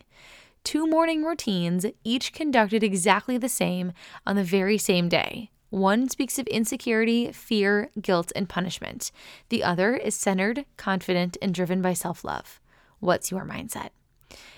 two 0.63 0.87
morning 0.87 1.23
routines, 1.23 1.85
each 2.03 2.33
conducted 2.33 2.83
exactly 2.83 3.37
the 3.37 3.49
same 3.49 3.93
on 4.25 4.35
the 4.35 4.43
very 4.43 4.77
same 4.77 5.09
day. 5.09 5.49
One 5.69 6.09
speaks 6.09 6.39
of 6.39 6.47
insecurity, 6.47 7.31
fear, 7.31 7.91
guilt, 8.01 8.31
and 8.35 8.49
punishment. 8.49 9.11
The 9.49 9.63
other 9.63 9.95
is 9.95 10.15
centered, 10.15 10.65
confident, 10.77 11.37
and 11.41 11.53
driven 11.53 11.81
by 11.81 11.93
self 11.93 12.23
love. 12.23 12.59
What's 12.99 13.29
your 13.29 13.45
mindset? 13.45 13.89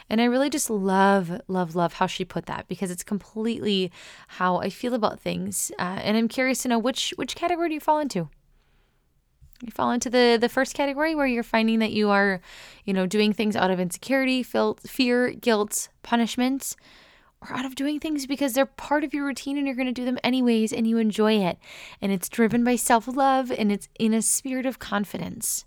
And 0.10 0.20
I 0.20 0.26
really 0.26 0.50
just 0.50 0.70
love, 0.70 1.42
love, 1.48 1.76
love 1.76 1.94
how 1.94 2.08
she 2.08 2.26
put 2.26 2.46
that 2.48 2.68
because 2.68 2.92
it's 2.92 3.04
completely 3.04 3.92
how 4.28 4.58
I 4.58 4.70
feel 4.70 4.94
about 4.94 5.20
things. 5.20 5.72
Uh, 5.80 6.00
and 6.04 6.18
I'm 6.18 6.28
curious 6.28 6.64
to 6.64 6.70
know 6.70 6.80
which 6.80 7.14
which 7.18 7.36
category 7.36 7.70
do 7.70 7.76
you 7.76 7.80
fall 7.80 8.00
into? 8.00 8.30
You 9.62 9.72
fall 9.72 9.92
into 9.92 10.10
the 10.10 10.38
the 10.42 10.50
first 10.50 10.74
category 10.74 11.14
where 11.14 11.28
you're 11.28 11.44
finding 11.44 11.80
that 11.80 11.92
you 11.92 12.10
are, 12.10 12.42
you 12.84 12.94
know, 12.94 13.06
doing 13.06 13.32
things 13.32 13.56
out 13.56 13.70
of 13.70 13.80
insecurity, 13.80 14.44
fear, 14.44 15.32
guilt, 15.32 15.90
punishment, 16.02 16.76
or 17.42 17.54
out 17.56 17.66
of 17.66 17.76
doing 17.76 18.00
things 18.00 18.26
because 18.26 18.54
they're 18.54 18.66
part 18.66 19.04
of 19.04 19.14
your 19.14 19.26
routine 19.26 19.58
and 19.58 19.68
you're 19.68 19.76
going 19.76 19.88
to 19.88 19.92
do 19.92 20.06
them 20.06 20.18
anyways 20.24 20.74
and 20.74 20.88
you 20.88 20.98
enjoy 20.98 21.34
it. 21.34 21.58
And 22.02 22.12
it's 22.12 22.30
driven 22.30 22.64
by 22.64 22.76
self-love 22.76 23.52
and 23.52 23.72
it's 23.72 23.88
in 24.00 24.14
a 24.14 24.22
spirit 24.22 24.66
of 24.66 24.80
confidence. 24.80 25.66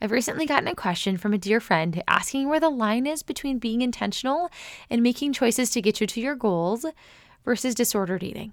I've 0.00 0.10
recently 0.10 0.44
gotten 0.44 0.68
a 0.68 0.74
question 0.74 1.16
from 1.16 1.32
a 1.32 1.38
dear 1.38 1.60
friend 1.60 2.02
asking 2.08 2.48
where 2.48 2.60
the 2.60 2.68
line 2.68 3.06
is 3.06 3.22
between 3.22 3.58
being 3.58 3.80
intentional 3.80 4.50
and 4.90 5.02
making 5.02 5.32
choices 5.32 5.70
to 5.70 5.82
get 5.82 6.00
you 6.00 6.06
to 6.06 6.20
your 6.20 6.34
goals 6.34 6.84
versus 7.44 7.74
disordered 7.74 8.22
eating. 8.22 8.52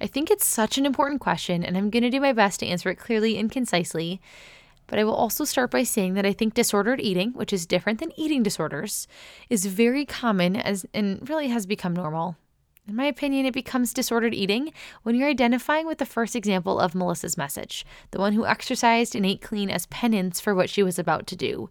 I 0.00 0.06
think 0.06 0.30
it's 0.30 0.46
such 0.46 0.78
an 0.78 0.86
important 0.86 1.20
question, 1.20 1.62
and 1.62 1.76
I'm 1.76 1.90
going 1.90 2.02
to 2.02 2.10
do 2.10 2.20
my 2.20 2.32
best 2.32 2.60
to 2.60 2.66
answer 2.66 2.88
it 2.88 2.96
clearly 2.96 3.38
and 3.38 3.50
concisely. 3.50 4.20
But 4.86 4.98
I 4.98 5.04
will 5.04 5.14
also 5.14 5.44
start 5.44 5.70
by 5.70 5.84
saying 5.84 6.14
that 6.14 6.26
I 6.26 6.32
think 6.32 6.54
disordered 6.54 7.00
eating, 7.00 7.32
which 7.32 7.52
is 7.52 7.64
different 7.64 8.00
than 8.00 8.18
eating 8.18 8.42
disorders, 8.42 9.06
is 9.48 9.66
very 9.66 10.04
common 10.04 10.56
as 10.56 10.84
and 10.92 11.28
really 11.28 11.48
has 11.48 11.64
become 11.64 11.94
normal. 11.94 12.36
In 12.88 12.96
my 12.96 13.04
opinion, 13.04 13.46
it 13.46 13.54
becomes 13.54 13.94
disordered 13.94 14.34
eating 14.34 14.72
when 15.04 15.14
you're 15.14 15.28
identifying 15.28 15.86
with 15.86 15.98
the 15.98 16.06
first 16.06 16.34
example 16.34 16.80
of 16.80 16.94
Melissa's 16.94 17.36
message, 17.36 17.86
the 18.10 18.18
one 18.18 18.32
who 18.32 18.46
exercised 18.46 19.14
and 19.14 19.24
ate 19.24 19.40
clean 19.40 19.70
as 19.70 19.86
penance 19.86 20.40
for 20.40 20.56
what 20.56 20.68
she 20.68 20.82
was 20.82 20.98
about 20.98 21.28
to 21.28 21.36
do. 21.36 21.70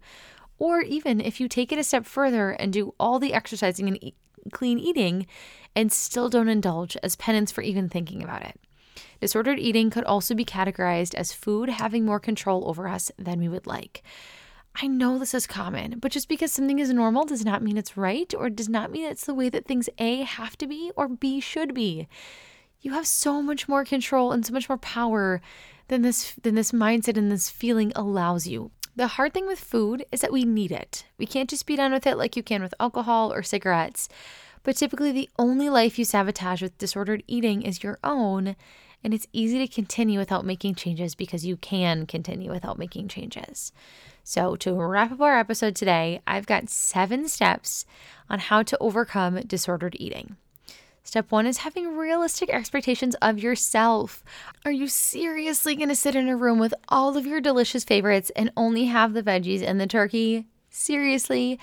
Or 0.58 0.80
even 0.80 1.20
if 1.20 1.40
you 1.40 1.46
take 1.46 1.72
it 1.72 1.78
a 1.78 1.84
step 1.84 2.06
further 2.06 2.52
and 2.52 2.72
do 2.72 2.94
all 2.98 3.18
the 3.18 3.34
exercising 3.34 3.86
and 3.86 4.12
clean 4.52 4.78
eating 4.78 5.26
and 5.74 5.92
still 5.92 6.28
don't 6.28 6.48
indulge 6.48 6.96
as 7.02 7.16
penance 7.16 7.52
for 7.52 7.62
even 7.62 7.88
thinking 7.88 8.22
about 8.22 8.42
it. 8.42 8.60
Disordered 9.20 9.58
eating 9.58 9.90
could 9.90 10.04
also 10.04 10.34
be 10.34 10.44
categorized 10.44 11.14
as 11.14 11.32
food 11.32 11.68
having 11.68 12.04
more 12.04 12.20
control 12.20 12.68
over 12.68 12.88
us 12.88 13.10
than 13.18 13.38
we 13.38 13.48
would 13.48 13.66
like. 13.66 14.02
I 14.80 14.86
know 14.86 15.18
this 15.18 15.34
is 15.34 15.46
common, 15.46 15.98
but 15.98 16.12
just 16.12 16.28
because 16.28 16.52
something 16.52 16.78
is 16.78 16.92
normal 16.92 17.24
does 17.24 17.44
not 17.44 17.62
mean 17.62 17.76
it's 17.76 17.96
right 17.96 18.32
or 18.36 18.48
does 18.48 18.68
not 18.68 18.90
mean 18.90 19.04
it's 19.04 19.26
the 19.26 19.34
way 19.34 19.48
that 19.48 19.66
things 19.66 19.88
A 19.98 20.22
have 20.22 20.56
to 20.58 20.66
be 20.66 20.92
or 20.96 21.08
B 21.08 21.40
should 21.40 21.74
be. 21.74 22.08
You 22.80 22.92
have 22.92 23.06
so 23.06 23.42
much 23.42 23.68
more 23.68 23.84
control 23.84 24.32
and 24.32 24.46
so 24.46 24.54
much 24.54 24.68
more 24.68 24.78
power 24.78 25.42
than 25.88 26.02
this 26.02 26.34
than 26.42 26.54
this 26.54 26.72
mindset 26.72 27.18
and 27.18 27.30
this 27.30 27.50
feeling 27.50 27.92
allows 27.94 28.46
you. 28.46 28.70
The 29.00 29.08
hard 29.08 29.32
thing 29.32 29.46
with 29.46 29.58
food 29.58 30.04
is 30.12 30.20
that 30.20 30.30
we 30.30 30.44
need 30.44 30.70
it. 30.70 31.06
We 31.16 31.24
can't 31.24 31.48
just 31.48 31.64
be 31.64 31.74
done 31.74 31.90
with 31.90 32.06
it 32.06 32.18
like 32.18 32.36
you 32.36 32.42
can 32.42 32.60
with 32.60 32.74
alcohol 32.78 33.32
or 33.32 33.42
cigarettes. 33.42 34.10
But 34.62 34.76
typically, 34.76 35.10
the 35.10 35.30
only 35.38 35.70
life 35.70 35.98
you 35.98 36.04
sabotage 36.04 36.60
with 36.60 36.76
disordered 36.76 37.22
eating 37.26 37.62
is 37.62 37.82
your 37.82 37.98
own, 38.04 38.56
and 39.02 39.14
it's 39.14 39.26
easy 39.32 39.58
to 39.66 39.74
continue 39.74 40.18
without 40.18 40.44
making 40.44 40.74
changes 40.74 41.14
because 41.14 41.46
you 41.46 41.56
can 41.56 42.04
continue 42.04 42.50
without 42.50 42.78
making 42.78 43.08
changes. 43.08 43.72
So, 44.22 44.54
to 44.56 44.74
wrap 44.74 45.12
up 45.12 45.22
our 45.22 45.38
episode 45.38 45.76
today, 45.76 46.20
I've 46.26 46.44
got 46.44 46.68
seven 46.68 47.26
steps 47.26 47.86
on 48.28 48.38
how 48.38 48.62
to 48.64 48.76
overcome 48.82 49.40
disordered 49.46 49.96
eating. 49.98 50.36
Step 51.02 51.32
one 51.32 51.46
is 51.46 51.58
having 51.58 51.96
realistic 51.96 52.50
expectations 52.50 53.14
of 53.16 53.38
yourself. 53.38 54.22
Are 54.64 54.70
you 54.70 54.86
seriously 54.86 55.74
going 55.74 55.88
to 55.88 55.96
sit 55.96 56.14
in 56.14 56.28
a 56.28 56.36
room 56.36 56.58
with 56.58 56.74
all 56.88 57.16
of 57.16 57.26
your 57.26 57.40
delicious 57.40 57.84
favorites 57.84 58.30
and 58.36 58.52
only 58.56 58.84
have 58.84 59.12
the 59.12 59.22
veggies 59.22 59.62
and 59.62 59.80
the 59.80 59.86
turkey? 59.86 60.46
Seriously? 60.68 61.58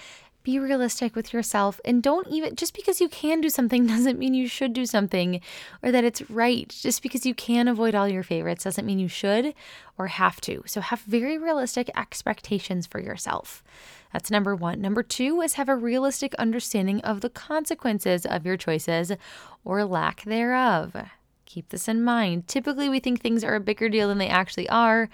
Be 0.47 0.59
realistic 0.59 1.13
with 1.13 1.33
yourself 1.33 1.81
and 1.83 2.01
don't 2.01 2.25
even, 2.29 2.55
just 2.55 2.73
because 2.73 3.01
you 3.01 3.09
can 3.09 3.41
do 3.41 3.49
something 3.49 3.85
doesn't 3.87 4.17
mean 4.17 4.33
you 4.33 4.47
should 4.47 4.71
do 4.71 4.85
something 4.85 5.41
or 5.83 5.91
that 5.91 6.05
it's 6.05 6.21
right. 6.29 6.69
Just 6.69 7.03
because 7.03 7.25
you 7.25 7.35
can 7.35 7.67
avoid 7.67 7.93
all 7.93 8.07
your 8.07 8.23
favorites 8.23 8.63
doesn't 8.63 8.85
mean 8.85 8.97
you 8.97 9.09
should 9.09 9.53
or 9.97 10.07
have 10.07 10.39
to. 10.39 10.63
So 10.65 10.79
have 10.79 11.01
very 11.01 11.37
realistic 11.37 11.91
expectations 11.97 12.87
for 12.87 13.01
yourself. 13.01 13.61
That's 14.13 14.31
number 14.31 14.55
one. 14.55 14.79
Number 14.79 15.03
two 15.03 15.41
is 15.41 15.55
have 15.55 15.67
a 15.67 15.75
realistic 15.75 16.33
understanding 16.35 17.01
of 17.01 17.19
the 17.19 17.29
consequences 17.29 18.25
of 18.25 18.45
your 18.45 18.55
choices 18.55 19.11
or 19.65 19.83
lack 19.83 20.23
thereof. 20.23 20.95
Keep 21.45 21.67
this 21.71 21.89
in 21.89 22.01
mind. 22.01 22.47
Typically, 22.47 22.87
we 22.87 23.01
think 23.01 23.19
things 23.19 23.43
are 23.43 23.55
a 23.55 23.59
bigger 23.59 23.89
deal 23.89 24.07
than 24.07 24.17
they 24.17 24.29
actually 24.29 24.69
are. 24.69 25.09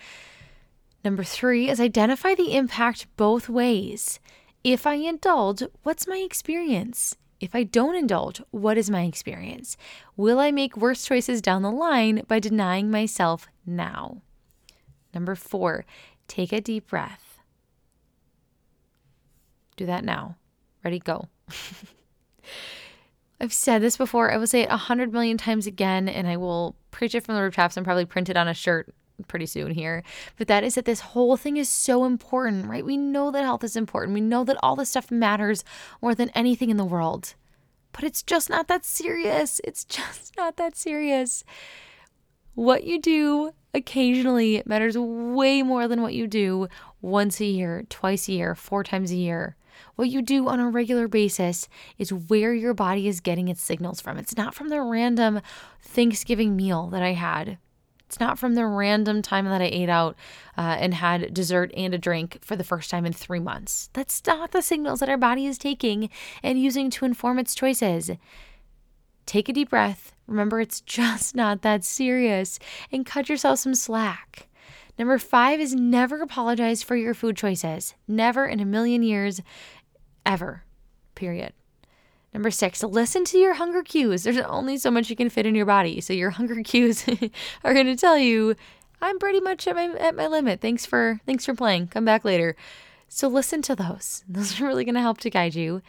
Number 1.04 1.24
three 1.24 1.72
is 1.72 1.80
identify 1.80 2.36
the 2.36 2.56
impact 2.56 3.08
both 3.18 3.50
ways. 3.50 4.20
If 4.64 4.88
I 4.88 4.94
indulge, 4.94 5.62
what's 5.84 6.08
my 6.08 6.18
experience? 6.18 7.18
If 7.42 7.54
I 7.54 7.64
don't 7.64 7.96
indulge, 7.96 8.42
what 8.52 8.78
is 8.78 8.90
my 8.90 9.02
experience? 9.04 9.76
Will 10.16 10.40
I 10.40 10.52
make 10.52 10.78
worse 10.78 11.04
choices 11.04 11.42
down 11.42 11.64
the 11.64 11.72
line 11.72 12.22
by 12.30 12.40
denying 12.40 12.90
myself 12.90 13.50
now? 13.66 14.22
Number 15.14 15.36
four, 15.36 15.86
take 16.30 16.54
a 16.54 16.62
deep 16.62 16.88
breath. 16.88 17.40
Do 19.76 19.86
that 19.86 20.06
now. 20.06 20.38
Ready, 20.82 21.00
go. 21.00 21.28
I've 23.42 23.52
said 23.52 23.82
this 23.82 23.98
before. 23.98 24.32
I 24.32 24.38
will 24.38 24.48
say 24.48 24.62
it 24.62 24.70
a 24.72 24.78
hundred 24.78 25.12
million 25.12 25.38
times 25.38 25.68
again, 25.68 26.08
and 26.08 26.26
I 26.26 26.38
will 26.38 26.78
preach 26.92 27.14
it 27.14 27.26
from 27.26 27.36
the 27.36 27.42
rooftops 27.42 27.76
and 27.76 27.86
probably 27.86 28.06
print 28.06 28.30
it 28.30 28.38
on 28.38 28.48
a 28.48 28.54
shirt 28.54 28.94
pretty 29.28 29.46
soon 29.46 29.72
here. 29.72 30.04
But 30.38 30.48
that 30.48 30.64
is 30.64 30.76
that 30.76 30.86
this 30.86 31.00
whole 31.00 31.38
thing 31.38 31.58
is 31.58 31.70
so 31.70 32.06
important, 32.06 32.68
right? 32.68 32.86
We 32.86 32.98
know 32.98 33.32
that 33.32 33.44
health 33.44 33.64
is 33.64 33.76
important. 33.76 34.14
We 34.14 34.22
know 34.22 34.44
that 34.44 34.58
all 34.64 34.76
this 34.76 34.90
stuff 34.90 35.12
matters 35.12 35.64
more 36.02 36.16
than 36.16 36.30
anything 36.30 36.70
in 36.70 36.78
the 36.78 36.86
world. 36.86 37.36
But 37.92 38.04
it's 38.04 38.24
just 38.24 38.50
not 38.50 38.68
that 38.68 38.86
serious. 38.86 39.62
It's 39.64 39.86
just 39.86 40.36
not 40.36 40.58
that 40.58 40.76
serious. 40.76 41.44
What 42.56 42.84
you 42.84 43.02
do 43.02 43.52
occasionally 43.74 44.62
matters 44.66 44.98
way 44.98 45.64
more 45.64 45.88
than 45.88 46.02
what 46.02 46.14
you 46.14 46.28
do 46.28 46.68
once 47.02 47.42
a 47.42 47.46
year, 47.46 47.86
twice 47.90 48.28
a 48.28 48.34
year, 48.34 48.56
four 48.56 48.84
times 48.84 49.12
a 49.12 49.16
year. 49.16 49.56
What 49.96 50.10
you 50.10 50.22
do 50.22 50.48
on 50.48 50.60
a 50.60 50.70
regular 50.70 51.08
basis 51.08 51.68
is 51.98 52.14
where 52.14 52.54
your 52.54 52.76
body 52.76 53.08
is 53.08 53.22
getting 53.22 53.48
its 53.48 53.62
signals 53.62 54.02
from. 54.02 54.18
It's 54.18 54.38
not 54.38 54.54
from 54.54 54.70
the 54.70 54.82
random 54.82 55.42
Thanksgiving 55.82 56.56
meal 56.56 56.88
that 56.88 57.02
I 57.02 57.14
had 57.14 57.58
it's 58.14 58.20
not 58.20 58.38
from 58.38 58.54
the 58.54 58.68
random 58.68 59.24
time 59.24 59.46
that 59.46 59.60
I 59.60 59.66
ate 59.66 59.90
out 59.90 60.16
uh, 60.56 60.78
and 60.80 60.94
had 60.94 61.34
dessert 61.34 61.72
and 61.76 61.96
a 61.96 61.98
drink 61.98 62.38
for 62.42 62.56
the 62.56 62.64
first 62.64 62.92
time 62.92 63.08
in 63.08 63.14
three 63.14 63.40
months. 63.40 63.90
That's 63.94 64.22
not 64.28 64.52
the 64.52 64.62
signals 64.62 65.00
that 65.00 65.10
our 65.10 65.18
body 65.18 65.48
is 65.48 65.58
taking 65.58 66.12
and 66.44 66.62
using 66.62 66.92
to 66.92 67.06
inform 67.06 67.40
its 67.40 67.56
choices. 67.56 68.12
Take 69.26 69.50
a 69.50 69.54
deep 69.54 69.72
breath. 69.72 70.14
Remember, 70.28 70.62
it's 70.62 70.80
just 71.00 71.36
not 71.36 71.64
that 71.64 71.84
serious 71.84 72.60
and 72.92 73.04
cut 73.04 73.30
yourself 73.30 73.58
some 73.58 73.74
slack. 73.74 74.48
Number 75.00 75.18
five 75.18 75.60
is 75.60 75.74
never 75.74 76.22
apologize 76.22 76.84
for 76.84 76.96
your 76.96 77.16
food 77.16 77.36
choices. 77.36 77.96
Never 78.08 78.46
in 78.46 78.60
a 78.60 78.66
million 78.66 79.02
years, 79.02 79.42
ever. 80.24 80.66
Period. 81.16 81.54
Number 82.34 82.50
six, 82.50 82.82
listen 82.82 83.26
to 83.26 83.38
your 83.38 83.54
hunger 83.54 83.84
cues. 83.84 84.24
There's 84.24 84.38
only 84.38 84.78
so 84.78 84.90
much 84.90 85.10
you 85.10 85.16
can 85.16 85.30
fit 85.30 85.46
in 85.46 85.54
your 85.56 85.66
body. 85.66 86.02
So 86.02 86.14
your 86.14 86.32
hunger 86.32 86.62
cues 86.64 87.06
are 87.64 87.74
going 87.74 87.86
to 87.86 87.96
tell 87.96 88.18
you, 88.18 88.56
I'm 89.02 89.20
pretty 89.20 89.42
much 89.42 89.68
at 89.68 89.76
my 89.76 89.90
at 90.00 90.16
my 90.16 90.28
limit. 90.28 90.62
Thanks 90.62 90.86
for 90.86 91.20
thanks 91.26 91.46
for 91.46 91.54
playing. 91.54 91.88
Come 91.88 92.06
back 92.06 92.26
later. 92.26 92.56
So 93.08 93.28
listen 93.28 93.62
to 93.64 93.76
those. 93.76 94.24
Those 94.30 94.60
are 94.60 94.66
really 94.66 94.86
going 94.86 94.96
to 94.96 95.02
help 95.02 95.20
to 95.20 95.30
guide 95.30 95.56
you. 95.56 95.82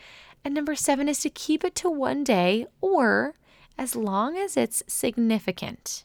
And 0.44 0.52
number 0.52 0.74
7 0.74 1.08
is 1.08 1.20
to 1.20 1.30
keep 1.30 1.64
it 1.64 1.74
to 1.76 1.88
one 1.88 2.22
day 2.22 2.66
or 2.82 3.34
as 3.78 3.96
long 3.96 4.36
as 4.36 4.58
it's 4.58 4.82
significant. 4.86 6.04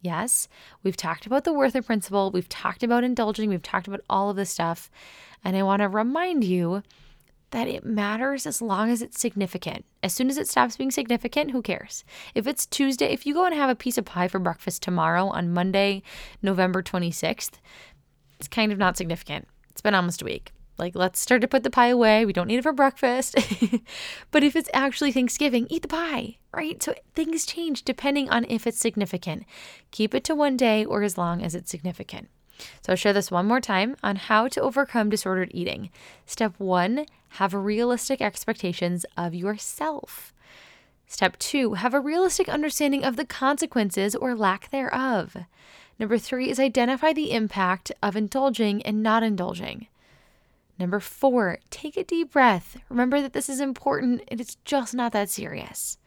Yes, 0.00 0.48
we've 0.82 0.96
talked 0.96 1.26
about 1.26 1.44
the 1.44 1.52
Werther 1.52 1.82
principle, 1.82 2.30
we've 2.30 2.48
talked 2.48 2.82
about 2.82 3.04
indulging, 3.04 3.50
we've 3.50 3.62
talked 3.62 3.88
about 3.88 4.00
all 4.08 4.30
of 4.30 4.36
this 4.36 4.48
stuff. 4.48 4.90
And 5.44 5.54
I 5.54 5.62
want 5.64 5.82
to 5.82 5.88
remind 5.88 6.44
you 6.44 6.82
that 7.50 7.68
it 7.68 7.84
matters 7.84 8.46
as 8.46 8.60
long 8.60 8.90
as 8.90 9.02
it's 9.02 9.20
significant. 9.20 9.84
As 10.02 10.12
soon 10.14 10.28
as 10.28 10.38
it 10.38 10.48
stops 10.48 10.76
being 10.76 10.90
significant, 10.90 11.50
who 11.50 11.62
cares? 11.62 12.04
If 12.34 12.46
it's 12.46 12.66
Tuesday, 12.66 13.06
if 13.06 13.26
you 13.26 13.34
go 13.34 13.44
and 13.44 13.54
have 13.54 13.70
a 13.70 13.74
piece 13.74 13.98
of 13.98 14.04
pie 14.04 14.28
for 14.28 14.38
breakfast 14.38 14.82
tomorrow 14.82 15.28
on 15.28 15.52
Monday, 15.52 16.02
November 16.42 16.82
26th, 16.82 17.58
it's 18.38 18.48
kind 18.48 18.72
of 18.72 18.78
not 18.78 18.96
significant. 18.96 19.48
It's 19.70 19.80
been 19.80 19.94
almost 19.94 20.22
a 20.22 20.24
week. 20.24 20.52
Like, 20.78 20.94
let's 20.94 21.18
start 21.18 21.40
to 21.40 21.48
put 21.48 21.64
the 21.64 21.70
pie 21.70 21.88
away. 21.88 22.24
We 22.24 22.32
don't 22.32 22.46
need 22.46 22.58
it 22.58 22.62
for 22.62 22.72
breakfast. 22.72 23.34
but 24.30 24.44
if 24.44 24.54
it's 24.54 24.70
actually 24.72 25.10
Thanksgiving, 25.10 25.66
eat 25.68 25.82
the 25.82 25.88
pie, 25.88 26.36
right? 26.54 26.80
So 26.80 26.94
things 27.14 27.44
change 27.44 27.82
depending 27.82 28.30
on 28.30 28.46
if 28.48 28.66
it's 28.66 28.78
significant. 28.78 29.44
Keep 29.90 30.14
it 30.14 30.22
to 30.24 30.36
one 30.36 30.56
day 30.56 30.84
or 30.84 31.02
as 31.02 31.18
long 31.18 31.42
as 31.42 31.56
it's 31.56 31.70
significant. 31.70 32.28
So 32.82 32.92
I'll 32.92 32.96
share 32.96 33.12
this 33.12 33.30
one 33.30 33.46
more 33.46 33.60
time 33.60 33.96
on 34.02 34.16
how 34.16 34.48
to 34.48 34.60
overcome 34.60 35.10
disordered 35.10 35.50
eating. 35.52 35.90
Step 36.26 36.54
one, 36.58 37.06
have 37.30 37.54
realistic 37.54 38.20
expectations 38.20 39.04
of 39.16 39.34
yourself. 39.34 40.32
Step 41.06 41.38
two, 41.38 41.74
have 41.74 41.94
a 41.94 42.00
realistic 42.00 42.48
understanding 42.48 43.04
of 43.04 43.16
the 43.16 43.24
consequences 43.24 44.14
or 44.14 44.34
lack 44.34 44.70
thereof. 44.70 45.36
Number 45.98 46.18
three 46.18 46.50
is 46.50 46.60
identify 46.60 47.12
the 47.12 47.32
impact 47.32 47.90
of 48.02 48.14
indulging 48.14 48.82
and 48.82 49.02
not 49.02 49.22
indulging. 49.22 49.88
Number 50.78 51.00
four, 51.00 51.58
take 51.70 51.96
a 51.96 52.04
deep 52.04 52.32
breath. 52.32 52.76
Remember 52.88 53.20
that 53.20 53.32
this 53.32 53.48
is 53.48 53.58
important 53.58 54.22
and 54.28 54.40
it's 54.40 54.56
just 54.64 54.94
not 54.94 55.12
that 55.12 55.28
serious. 55.28 55.98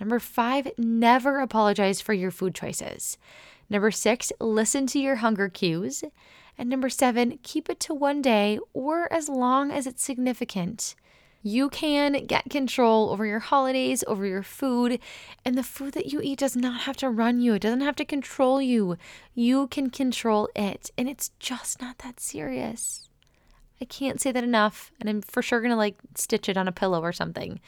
Number 0.00 0.18
five, 0.18 0.68
never 0.78 1.38
apologize 1.40 2.00
for 2.00 2.14
your 2.14 2.30
food 2.30 2.54
choices. 2.54 3.18
Number 3.70 3.92
six, 3.92 4.32
listen 4.40 4.86
to 4.88 4.98
your 4.98 5.16
hunger 5.16 5.48
cues. 5.48 6.04
And 6.58 6.68
number 6.68 6.90
seven, 6.90 7.38
keep 7.42 7.70
it 7.70 7.80
to 7.80 7.94
one 7.94 8.20
day 8.20 8.58
or 8.74 9.10
as 9.10 9.28
long 9.28 9.70
as 9.70 9.86
it's 9.86 10.02
significant. 10.02 10.94
You 11.42 11.70
can 11.70 12.26
get 12.26 12.50
control 12.50 13.08
over 13.08 13.24
your 13.24 13.38
holidays, 13.38 14.04
over 14.06 14.26
your 14.26 14.42
food, 14.42 14.98
and 15.42 15.56
the 15.56 15.62
food 15.62 15.94
that 15.94 16.12
you 16.12 16.20
eat 16.20 16.40
does 16.40 16.54
not 16.54 16.82
have 16.82 16.98
to 16.98 17.08
run 17.08 17.40
you. 17.40 17.54
It 17.54 17.62
doesn't 17.62 17.80
have 17.80 17.96
to 17.96 18.04
control 18.04 18.60
you. 18.60 18.98
You 19.34 19.68
can 19.68 19.88
control 19.88 20.50
it, 20.54 20.90
and 20.98 21.08
it's 21.08 21.30
just 21.38 21.80
not 21.80 21.98
that 21.98 22.20
serious. 22.20 23.08
I 23.80 23.86
can't 23.86 24.20
say 24.20 24.32
that 24.32 24.44
enough, 24.44 24.92
and 25.00 25.08
I'm 25.08 25.22
for 25.22 25.40
sure 25.40 25.62
gonna 25.62 25.76
like 25.76 25.96
stitch 26.14 26.50
it 26.50 26.58
on 26.58 26.68
a 26.68 26.72
pillow 26.72 27.00
or 27.00 27.12
something. 27.12 27.58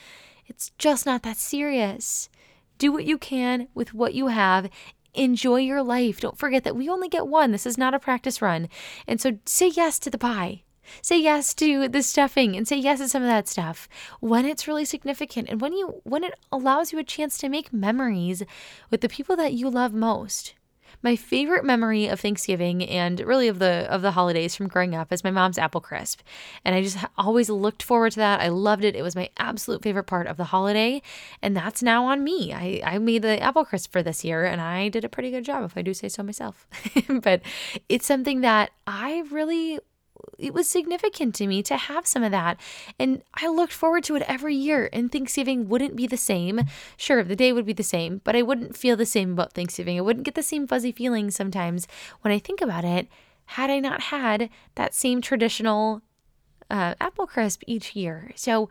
It's 0.46 0.70
just 0.76 1.06
not 1.06 1.22
that 1.22 1.38
serious. 1.38 2.28
Do 2.76 2.92
what 2.92 3.06
you 3.06 3.16
can 3.16 3.68
with 3.72 3.94
what 3.94 4.12
you 4.12 4.26
have 4.26 4.68
enjoy 5.14 5.60
your 5.60 5.82
life. 5.82 6.20
Don't 6.20 6.38
forget 6.38 6.64
that 6.64 6.76
we 6.76 6.88
only 6.88 7.08
get 7.08 7.26
one. 7.26 7.52
This 7.52 7.66
is 7.66 7.78
not 7.78 7.94
a 7.94 7.98
practice 7.98 8.42
run. 8.42 8.68
And 9.06 9.20
so 9.20 9.38
say 9.44 9.68
yes 9.68 9.98
to 10.00 10.10
the 10.10 10.18
pie. 10.18 10.62
Say 11.00 11.20
yes 11.20 11.54
to 11.54 11.88
the 11.88 12.02
stuffing 12.02 12.56
and 12.56 12.66
say 12.66 12.76
yes 12.76 12.98
to 12.98 13.08
some 13.08 13.22
of 13.22 13.28
that 13.28 13.48
stuff 13.48 13.88
when 14.20 14.44
it's 14.44 14.66
really 14.66 14.84
significant 14.84 15.48
and 15.48 15.60
when 15.60 15.72
you 15.72 16.00
when 16.02 16.24
it 16.24 16.34
allows 16.50 16.92
you 16.92 16.98
a 16.98 17.04
chance 17.04 17.38
to 17.38 17.48
make 17.48 17.72
memories 17.72 18.42
with 18.90 19.00
the 19.00 19.08
people 19.08 19.36
that 19.36 19.54
you 19.54 19.70
love 19.70 19.94
most. 19.94 20.54
My 21.02 21.16
favorite 21.16 21.64
memory 21.64 22.06
of 22.06 22.20
Thanksgiving 22.20 22.82
and 22.88 23.20
really 23.20 23.48
of 23.48 23.58
the 23.58 23.86
of 23.90 24.02
the 24.02 24.12
holidays 24.12 24.54
from 24.54 24.68
growing 24.68 24.94
up 24.94 25.12
is 25.12 25.24
my 25.24 25.30
mom's 25.30 25.58
apple 25.58 25.80
crisp. 25.80 26.20
And 26.64 26.74
I 26.74 26.82
just 26.82 26.98
always 27.16 27.48
looked 27.48 27.82
forward 27.82 28.12
to 28.12 28.20
that. 28.20 28.40
I 28.40 28.48
loved 28.48 28.84
it. 28.84 28.96
It 28.96 29.02
was 29.02 29.16
my 29.16 29.30
absolute 29.38 29.82
favorite 29.82 30.04
part 30.04 30.26
of 30.26 30.36
the 30.36 30.44
holiday. 30.44 31.02
And 31.40 31.56
that's 31.56 31.82
now 31.82 32.04
on 32.06 32.22
me. 32.22 32.52
I, 32.52 32.80
I 32.84 32.98
made 32.98 33.22
the 33.22 33.40
apple 33.40 33.64
crisp 33.64 33.92
for 33.92 34.02
this 34.02 34.24
year 34.24 34.44
and 34.44 34.60
I 34.60 34.88
did 34.88 35.04
a 35.04 35.08
pretty 35.08 35.30
good 35.30 35.44
job 35.44 35.64
if 35.64 35.76
I 35.76 35.82
do 35.82 35.94
say 35.94 36.08
so 36.08 36.22
myself. 36.22 36.66
but 37.08 37.42
it's 37.88 38.06
something 38.06 38.42
that 38.42 38.70
I 38.86 39.24
really 39.30 39.78
it 40.38 40.54
was 40.54 40.68
significant 40.68 41.34
to 41.36 41.46
me 41.46 41.62
to 41.64 41.76
have 41.76 42.06
some 42.06 42.22
of 42.22 42.30
that. 42.30 42.58
And 42.98 43.22
I 43.34 43.48
looked 43.48 43.72
forward 43.72 44.04
to 44.04 44.16
it 44.16 44.22
every 44.26 44.54
year. 44.54 44.88
And 44.92 45.10
Thanksgiving 45.10 45.68
wouldn't 45.68 45.96
be 45.96 46.06
the 46.06 46.16
same. 46.16 46.62
Sure, 46.96 47.22
the 47.22 47.36
day 47.36 47.52
would 47.52 47.66
be 47.66 47.72
the 47.72 47.82
same, 47.82 48.20
but 48.24 48.36
I 48.36 48.42
wouldn't 48.42 48.76
feel 48.76 48.96
the 48.96 49.06
same 49.06 49.32
about 49.32 49.52
Thanksgiving. 49.52 49.98
I 49.98 50.02
wouldn't 50.02 50.24
get 50.24 50.34
the 50.34 50.42
same 50.42 50.66
fuzzy 50.66 50.92
feelings 50.92 51.36
sometimes 51.36 51.86
when 52.22 52.32
I 52.32 52.38
think 52.38 52.60
about 52.60 52.84
it 52.84 53.08
had 53.46 53.70
I 53.70 53.80
not 53.80 54.02
had 54.02 54.48
that 54.76 54.94
same 54.94 55.20
traditional 55.20 56.02
uh, 56.70 56.94
apple 57.00 57.26
crisp 57.26 57.62
each 57.66 57.94
year. 57.94 58.32
So 58.34 58.68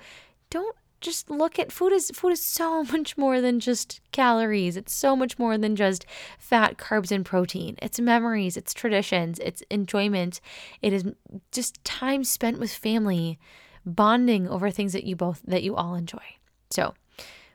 don't 0.50 0.76
just 1.02 1.30
look 1.30 1.60
at 1.60 1.72
food 1.72 1.92
is 1.92 2.12
food 2.14 2.32
is 2.34 2.42
so 2.44 2.84
much 2.92 3.18
more 3.18 3.42
than 3.42 3.60
just 3.60 4.00
calories. 4.12 4.78
It's 4.78 4.94
so 4.94 5.16
much 5.16 5.38
more 5.38 5.58
than 5.58 5.76
just 5.76 6.06
fat, 6.40 6.78
carbs 6.78 7.12
and 7.12 7.26
protein. 7.26 7.76
It's 7.82 8.00
memories, 8.00 8.56
it's 8.56 8.74
traditions, 8.74 9.40
it's 9.40 9.62
enjoyment. 9.70 10.40
It 10.82 10.94
is 10.94 11.06
just 11.52 11.84
time 11.84 12.24
spent 12.24 12.60
with 12.60 12.72
family, 12.72 13.40
bonding 13.86 14.48
over 14.48 14.70
things 14.72 14.94
that 14.94 15.04
you 15.04 15.16
both 15.16 15.42
that 15.46 15.64
you 15.64 15.76
all 15.76 15.96
enjoy. 15.96 16.24
So, 16.70 16.94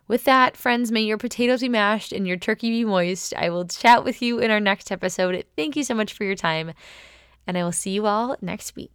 With 0.09 0.23
that, 0.25 0.57
friends, 0.57 0.93
may 0.93 1.03
your 1.03 1.19
potatoes 1.19 1.63
be 1.63 1.69
mashed 1.69 2.13
and 2.13 2.29
your 2.29 2.37
turkey 2.37 2.71
be 2.71 2.85
moist. 2.85 3.35
I 3.35 3.51
will 3.51 3.65
chat 3.65 4.05
with 4.05 4.23
you 4.23 4.39
in 4.39 4.53
our 4.53 4.61
next 4.61 4.93
episode. 4.93 5.45
Thank 5.57 5.75
you 5.75 5.83
so 5.83 5.95
much 5.95 6.13
for 6.13 6.23
your 6.23 6.37
time, 6.37 6.75
and 7.47 7.59
I 7.59 7.65
will 7.65 7.73
see 7.73 7.91
you 7.91 8.07
all 8.07 8.37
next 8.41 8.77
week. 8.77 8.93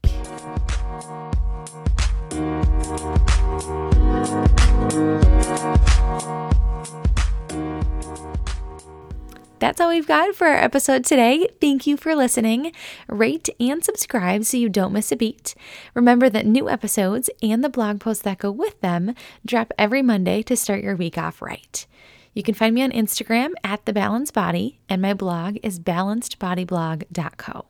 That's 9.59 9.79
all 9.79 9.89
we've 9.89 10.07
got 10.07 10.33
for 10.33 10.47
our 10.47 10.55
episode 10.55 11.05
today. 11.05 11.47
Thank 11.59 11.85
you 11.85 11.95
for 11.95 12.15
listening. 12.15 12.71
Rate 13.07 13.47
and 13.59 13.83
subscribe 13.85 14.43
so 14.43 14.57
you 14.57 14.69
don't 14.69 14.91
miss 14.91 15.11
a 15.11 15.15
beat. 15.15 15.53
Remember 15.93 16.29
that 16.29 16.47
new 16.47 16.67
episodes 16.67 17.29
and 17.43 17.63
the 17.63 17.69
blog 17.69 17.99
posts 17.99 18.23
that 18.23 18.39
go 18.39 18.49
with 18.49 18.81
them 18.81 19.13
drop 19.45 19.71
every 19.77 20.01
Monday 20.01 20.41
to 20.43 20.55
start 20.55 20.81
your 20.83 20.95
week 20.95 21.17
off 21.17 21.41
right. 21.41 21.85
You 22.33 22.43
can 22.43 22.55
find 22.55 22.73
me 22.73 22.81
on 22.81 22.91
Instagram 22.91 23.51
at 23.63 23.85
The 23.85 23.93
Balanced 23.93 24.33
Body, 24.33 24.79
and 24.87 25.01
my 25.01 25.13
blog 25.13 25.57
is 25.63 25.79
balancedbodyblog.co. 25.79 27.65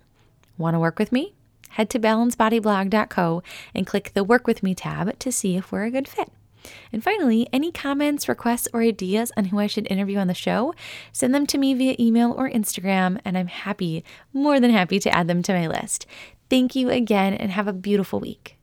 Want 0.57 0.75
to 0.75 0.79
work 0.79 0.99
with 0.99 1.11
me? 1.11 1.33
Head 1.71 1.89
to 1.91 1.99
balancedbodyblog.co 1.99 3.43
and 3.73 3.87
click 3.87 4.11
the 4.13 4.23
Work 4.23 4.47
With 4.47 4.63
Me 4.63 4.75
tab 4.75 5.17
to 5.19 5.31
see 5.31 5.55
if 5.55 5.71
we're 5.71 5.85
a 5.85 5.91
good 5.91 6.07
fit. 6.07 6.31
And 6.91 7.03
finally, 7.03 7.47
any 7.51 7.71
comments, 7.71 8.29
requests, 8.29 8.67
or 8.73 8.81
ideas 8.81 9.31
on 9.35 9.45
who 9.45 9.59
I 9.59 9.67
should 9.67 9.87
interview 9.89 10.17
on 10.17 10.27
the 10.27 10.33
show, 10.33 10.73
send 11.11 11.33
them 11.33 11.47
to 11.47 11.57
me 11.57 11.73
via 11.73 11.95
email 11.99 12.33
or 12.33 12.49
Instagram, 12.49 13.19
and 13.25 13.37
I'm 13.37 13.47
happy, 13.47 14.03
more 14.31 14.59
than 14.59 14.71
happy, 14.71 14.99
to 14.99 15.09
add 15.09 15.27
them 15.27 15.41
to 15.43 15.53
my 15.53 15.67
list. 15.67 16.05
Thank 16.49 16.75
you 16.75 16.89
again, 16.89 17.33
and 17.33 17.51
have 17.51 17.67
a 17.67 17.73
beautiful 17.73 18.19
week. 18.19 18.57